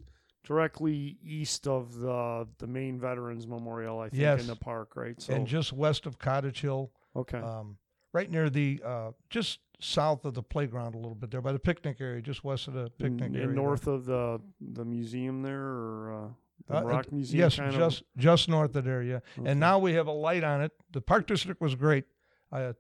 directly 0.50 1.18
east 1.24 1.68
of 1.68 2.00
the 2.00 2.48
the 2.58 2.66
main 2.68 3.00
Veterans 3.00 3.46
Memorial, 3.48 4.00
I 4.00 4.10
think, 4.10 4.22
Yes. 4.22 4.42
in 4.42 4.48
the 4.48 4.56
park, 4.56 4.96
right? 4.96 5.22
So 5.22 5.34
and 5.34 5.46
just 5.46 5.72
west 5.72 6.06
of 6.08 6.18
Cottage 6.18 6.62
Hill, 6.62 6.92
okay, 7.16 7.38
um, 7.38 7.78
right 8.14 8.30
near 8.30 8.50
the 8.50 8.82
uh, 8.84 9.12
just 9.30 9.60
south 9.80 10.26
of 10.26 10.34
the 10.34 10.42
playground 10.44 10.96
a 10.96 10.98
little 10.98 11.16
bit 11.16 11.30
there 11.32 11.42
by 11.42 11.54
the 11.54 11.60
picnic 11.60 11.98
area, 12.02 12.20
just 12.22 12.44
west 12.44 12.68
of 12.68 12.74
the 12.74 12.90
picnic 12.98 13.28
and, 13.28 13.36
area. 13.36 13.48
and 13.48 13.56
north 13.56 13.86
of 13.88 14.06
the 14.06 14.42
the 14.60 14.84
museum 14.84 15.44
there, 15.44 15.62
or 15.62 16.14
uh, 16.14 16.28
the 16.68 16.78
Uh, 16.78 16.84
Rock 16.84 17.12
Museum. 17.12 17.40
Yes, 17.42 17.56
just 17.56 18.04
just 18.18 18.50
north 18.50 18.76
of 18.76 18.84
there, 18.86 19.04
yeah. 19.04 19.20
Okay. 19.38 19.52
And 19.52 19.60
now 19.60 19.78
we 19.78 19.94
have 19.94 20.08
a 20.08 20.12
light 20.28 20.44
on 20.44 20.62
it. 20.62 20.72
The 20.92 21.02
park 21.02 21.28
district 21.28 21.62
was 21.62 21.76
great. 21.76 22.06
I, 22.52 22.62
uh, 22.64 22.74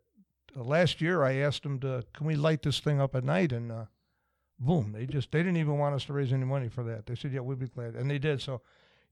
last 0.55 0.99
year, 1.01 1.23
I 1.23 1.36
asked 1.36 1.62
them 1.62 1.79
to, 1.82 2.03
can 2.13 2.25
we 2.25 2.36
light 2.36 2.63
this 2.63 2.79
thing 2.79 2.99
up 2.99 3.13
at 3.15 3.23
night? 3.23 3.51
And 3.53 3.71
uh, 3.71 3.86
boom, 4.60 4.91
they 4.91 5.06
just 5.06 5.32
they 5.32 5.39
didn't 5.39 5.58
even 5.58 5.78
want 5.78 5.95
us 5.95 6.06
to 6.06 6.13
raise 6.13 6.34
any 6.34 6.45
money 6.45 6.69
for 6.69 6.84
that. 6.84 7.06
They 7.06 7.15
said, 7.15 7.32
yeah, 7.32 7.41
we'd 7.41 7.60
be 7.60 7.67
glad, 7.67 7.95
and 7.95 8.10
they 8.10 8.19
did. 8.19 8.41
So 8.41 8.62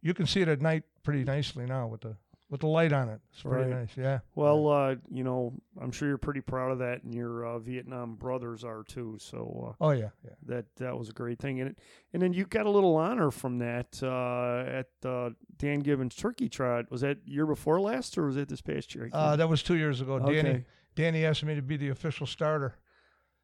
you 0.01 0.13
can 0.13 0.25
see 0.25 0.41
it 0.41 0.47
at 0.47 0.61
night 0.61 0.83
pretty 1.03 1.23
nicely 1.23 1.65
now 1.65 1.87
with 1.87 2.01
the 2.01 2.15
with 2.49 2.61
the 2.61 2.67
light 2.67 2.93
on 2.93 3.09
it. 3.09 3.19
It's 3.33 3.41
pretty 3.41 3.69
Right. 3.69 3.81
nice, 3.81 3.97
yeah. 3.97 4.19
Well, 4.33 4.69
uh, 4.69 4.95
you 5.09 5.25
know, 5.25 5.53
I'm 5.81 5.91
sure 5.91 6.07
you're 6.07 6.17
pretty 6.17 6.39
proud 6.39 6.71
of 6.71 6.79
that, 6.79 7.03
and 7.03 7.13
your 7.13 7.45
uh, 7.45 7.59
Vietnam 7.59 8.15
brothers 8.15 8.63
are 8.63 8.83
too. 8.83 9.17
So 9.19 9.75
uh, 9.81 9.83
oh 9.83 9.91
yeah, 9.91 10.09
yeah. 10.23 10.31
that 10.45 10.65
that 10.77 10.97
was 10.97 11.09
a 11.09 11.13
great 11.13 11.39
thing, 11.39 11.59
and 11.59 11.71
it, 11.71 11.79
and 12.13 12.21
then 12.21 12.33
you 12.33 12.45
got 12.45 12.65
a 12.65 12.69
little 12.69 12.95
honor 12.95 13.31
from 13.31 13.57
that 13.59 14.01
uh, 14.01 14.69
at 14.69 14.87
uh, 15.05 15.31
Dan 15.57 15.79
Gibbons 15.79 16.15
Turkey 16.15 16.47
Trot. 16.47 16.89
Was 16.89 17.01
that 17.01 17.17
year 17.25 17.45
before 17.45 17.81
last, 17.81 18.17
or 18.17 18.27
was 18.27 18.37
it 18.37 18.47
this 18.47 18.61
past 18.61 18.95
year? 18.95 19.09
Uh, 19.11 19.35
that 19.35 19.49
was 19.49 19.61
two 19.61 19.75
years 19.75 19.99
ago. 19.99 20.19
Danny 20.19 20.37
okay, 20.39 20.65
Danny 20.95 21.25
asked 21.25 21.43
me 21.43 21.55
to 21.55 21.61
be 21.61 21.75
the 21.75 21.89
official 21.89 22.25
starter, 22.27 22.75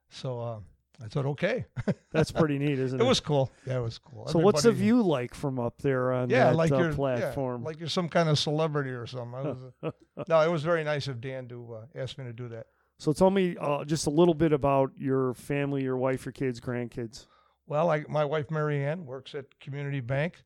so 0.10 0.40
uh, 0.40 0.60
I 1.02 1.08
thought, 1.08 1.26
okay. 1.26 1.66
that's 2.12 2.32
pretty 2.32 2.60
neat, 2.60 2.80
isn't 2.80 3.00
it? 3.00 3.04
it 3.04 3.08
was 3.08 3.20
cool. 3.20 3.52
Yeah, 3.66 3.78
it 3.78 3.82
was 3.82 3.98
cool. 3.98 4.28
So, 4.28 4.40
what's 4.40 4.64
the 4.64 4.72
view 4.72 5.02
like 5.02 5.34
from 5.34 5.60
up 5.60 5.82
there 5.82 6.14
on 6.14 6.30
yeah, 6.30 6.46
that 6.46 6.56
like 6.56 6.72
uh, 6.72 6.78
you're 6.78 6.94
platform? 6.94 7.62
Yeah, 7.62 7.68
like 7.68 7.80
you're 7.80 7.90
some 7.90 8.10
kind 8.10 8.30
of 8.30 8.38
celebrity 8.38 8.92
or 8.92 9.08
something. 9.08 9.72
Was, 9.82 9.94
no, 10.28 10.42
it 10.42 10.52
was 10.52 10.64
very 10.64 10.84
nice 10.84 11.08
of 11.08 11.20
Dan 11.20 11.48
to 11.48 11.80
uh, 11.82 12.00
ask 12.00 12.18
me 12.18 12.26
to 12.26 12.34
do 12.34 12.48
that. 12.50 12.68
so, 13.00 13.12
tell 13.12 13.32
me 13.32 13.58
uh, 13.60 13.84
just 13.86 14.08
a 14.08 14.12
little 14.12 14.36
bit 14.36 14.54
about 14.54 14.92
your 14.98 15.34
family, 15.34 15.84
your 15.84 15.98
wife, 15.98 16.26
your 16.26 16.34
kids, 16.34 16.60
grandkids. 16.60 17.26
Well, 17.66 17.90
I, 17.90 18.04
my 18.08 18.26
wife 18.26 18.52
Marianne 18.52 19.06
works 19.06 19.36
at 19.36 19.46
Community 19.60 20.02
Bank. 20.02 20.44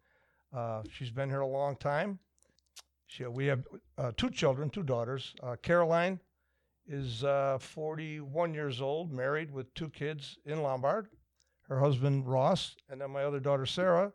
Uh, 0.56 0.84
she's 0.92 1.12
been 1.12 1.30
here 1.30 1.42
a 1.42 1.48
long 1.48 1.76
time. 1.76 2.20
She, 3.08 3.26
we 3.26 3.48
have 3.48 3.64
uh, 3.98 4.12
two 4.16 4.30
children, 4.30 4.70
two 4.70 4.84
daughters. 4.84 5.34
Uh, 5.42 5.56
Caroline 5.62 6.20
is 6.88 7.23
uh, 7.23 7.58
41 7.60 8.54
years 8.54 8.82
old, 8.82 9.12
married 9.12 9.52
with 9.52 9.73
two 9.73 9.89
kids 9.89 10.38
in 10.45 10.62
Lombard. 10.62 11.08
Her 11.67 11.80
husband 11.80 12.28
Ross, 12.28 12.76
and 12.89 13.02
then 13.02 13.12
my 13.12 13.23
other 13.23 13.41
daughter 13.41 13.65
Sarah, 13.65 14.13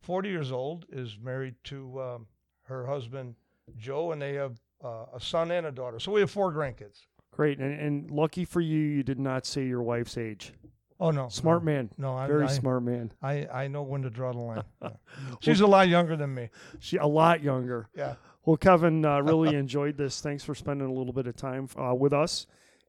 40 0.00 0.28
years 0.28 0.52
old, 0.52 0.84
is 0.92 1.16
married 1.22 1.54
to 1.64 2.00
um, 2.00 2.26
her 2.64 2.86
husband 2.86 3.36
Joe, 3.78 4.12
and 4.12 4.20
they 4.20 4.34
have 4.34 4.60
uh, 4.84 5.06
a 5.14 5.20
son 5.20 5.50
and 5.50 5.66
a 5.66 5.72
daughter. 5.72 5.98
So 5.98 6.12
we 6.12 6.20
have 6.20 6.30
four 6.30 6.52
grandkids. 6.52 7.06
Great, 7.30 7.58
and, 7.58 7.80
and 7.80 8.10
lucky 8.10 8.44
for 8.44 8.60
you, 8.60 8.78
you 8.78 9.02
did 9.02 9.18
not 9.18 9.46
say 9.46 9.66
your 9.66 9.82
wife's 9.82 10.18
age. 10.18 10.52
Oh 11.00 11.10
no, 11.10 11.28
Smart 11.28 11.62
no, 11.62 11.66
man, 11.66 11.90
No, 11.98 12.14
I, 12.14 12.26
very 12.26 12.44
I, 12.44 12.48
smart 12.48 12.82
man. 12.84 13.12
I, 13.20 13.46
I 13.52 13.68
know 13.68 13.82
when 13.82 14.02
to 14.02 14.10
draw 14.10 14.32
the 14.32 14.38
line. 14.38 14.62
Yeah. 14.80 14.90
She's 15.40 15.60
a 15.60 15.66
lot 15.66 15.88
younger 15.88 16.16
than 16.16 16.32
me. 16.34 16.50
She 16.78 16.98
a 16.98 17.06
lot 17.06 17.42
younger. 17.42 17.88
Yeah. 17.96 18.14
Well, 18.46 18.56
Kevin, 18.56 19.04
uh, 19.04 19.20
really 19.22 19.56
enjoyed 19.56 19.96
this. 19.96 20.20
Thanks 20.20 20.44
for 20.44 20.54
spending 20.54 20.86
a 20.88 20.92
little 20.92 21.12
bit 21.12 21.26
of 21.26 21.36
time 21.36 21.68
uh, 21.78 21.94
with 21.94 22.12
us, 22.12 22.46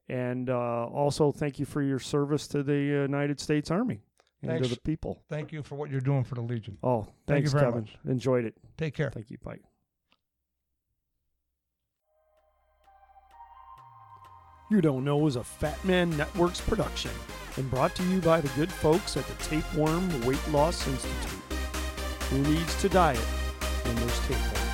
and 0.09 0.49
uh, 0.49 0.85
also 0.85 1.31
thank 1.31 1.59
you 1.59 1.65
for 1.65 1.81
your 1.81 1.99
service 1.99 2.47
to 2.49 2.63
the 2.63 2.75
United 2.75 3.39
States 3.39 3.71
Army 3.71 4.01
and 4.41 4.51
Thanks. 4.51 4.67
to 4.67 4.75
the 4.75 4.81
people. 4.81 5.23
Thank 5.29 5.51
you 5.51 5.63
for 5.63 5.75
what 5.75 5.89
you're 5.89 6.01
doing 6.01 6.23
for 6.23 6.35
the 6.35 6.41
Legion. 6.41 6.77
Oh, 6.83 7.07
Thank 7.27 7.43
you 7.45 7.49
thanks, 7.49 7.51
very 7.53 7.65
Kevin. 7.65 7.81
much. 7.81 7.97
Enjoyed 8.07 8.45
it. 8.45 8.55
Take 8.77 8.93
care. 8.93 9.09
Thank 9.09 9.31
you. 9.31 9.37
Bye. 9.43 9.59
You 14.71 14.81
Don't 14.81 15.05
Know 15.05 15.27
is 15.27 15.35
a 15.35 15.43
Fat 15.43 15.83
Man 15.85 16.09
Networks 16.17 16.59
production 16.59 17.11
and 17.55 17.69
brought 17.69 17.95
to 17.95 18.03
you 18.03 18.19
by 18.19 18.41
the 18.41 18.49
good 18.49 18.71
folks 18.71 19.15
at 19.15 19.25
the 19.27 19.43
Tapeworm 19.43 20.09
Weight 20.25 20.41
Loss 20.49 20.87
Institute. 20.87 21.39
Who 22.31 22.39
needs 22.39 22.81
to 22.81 22.89
diet 22.89 23.17
when 23.19 23.95
there's 23.95 24.19
care. 24.27 24.64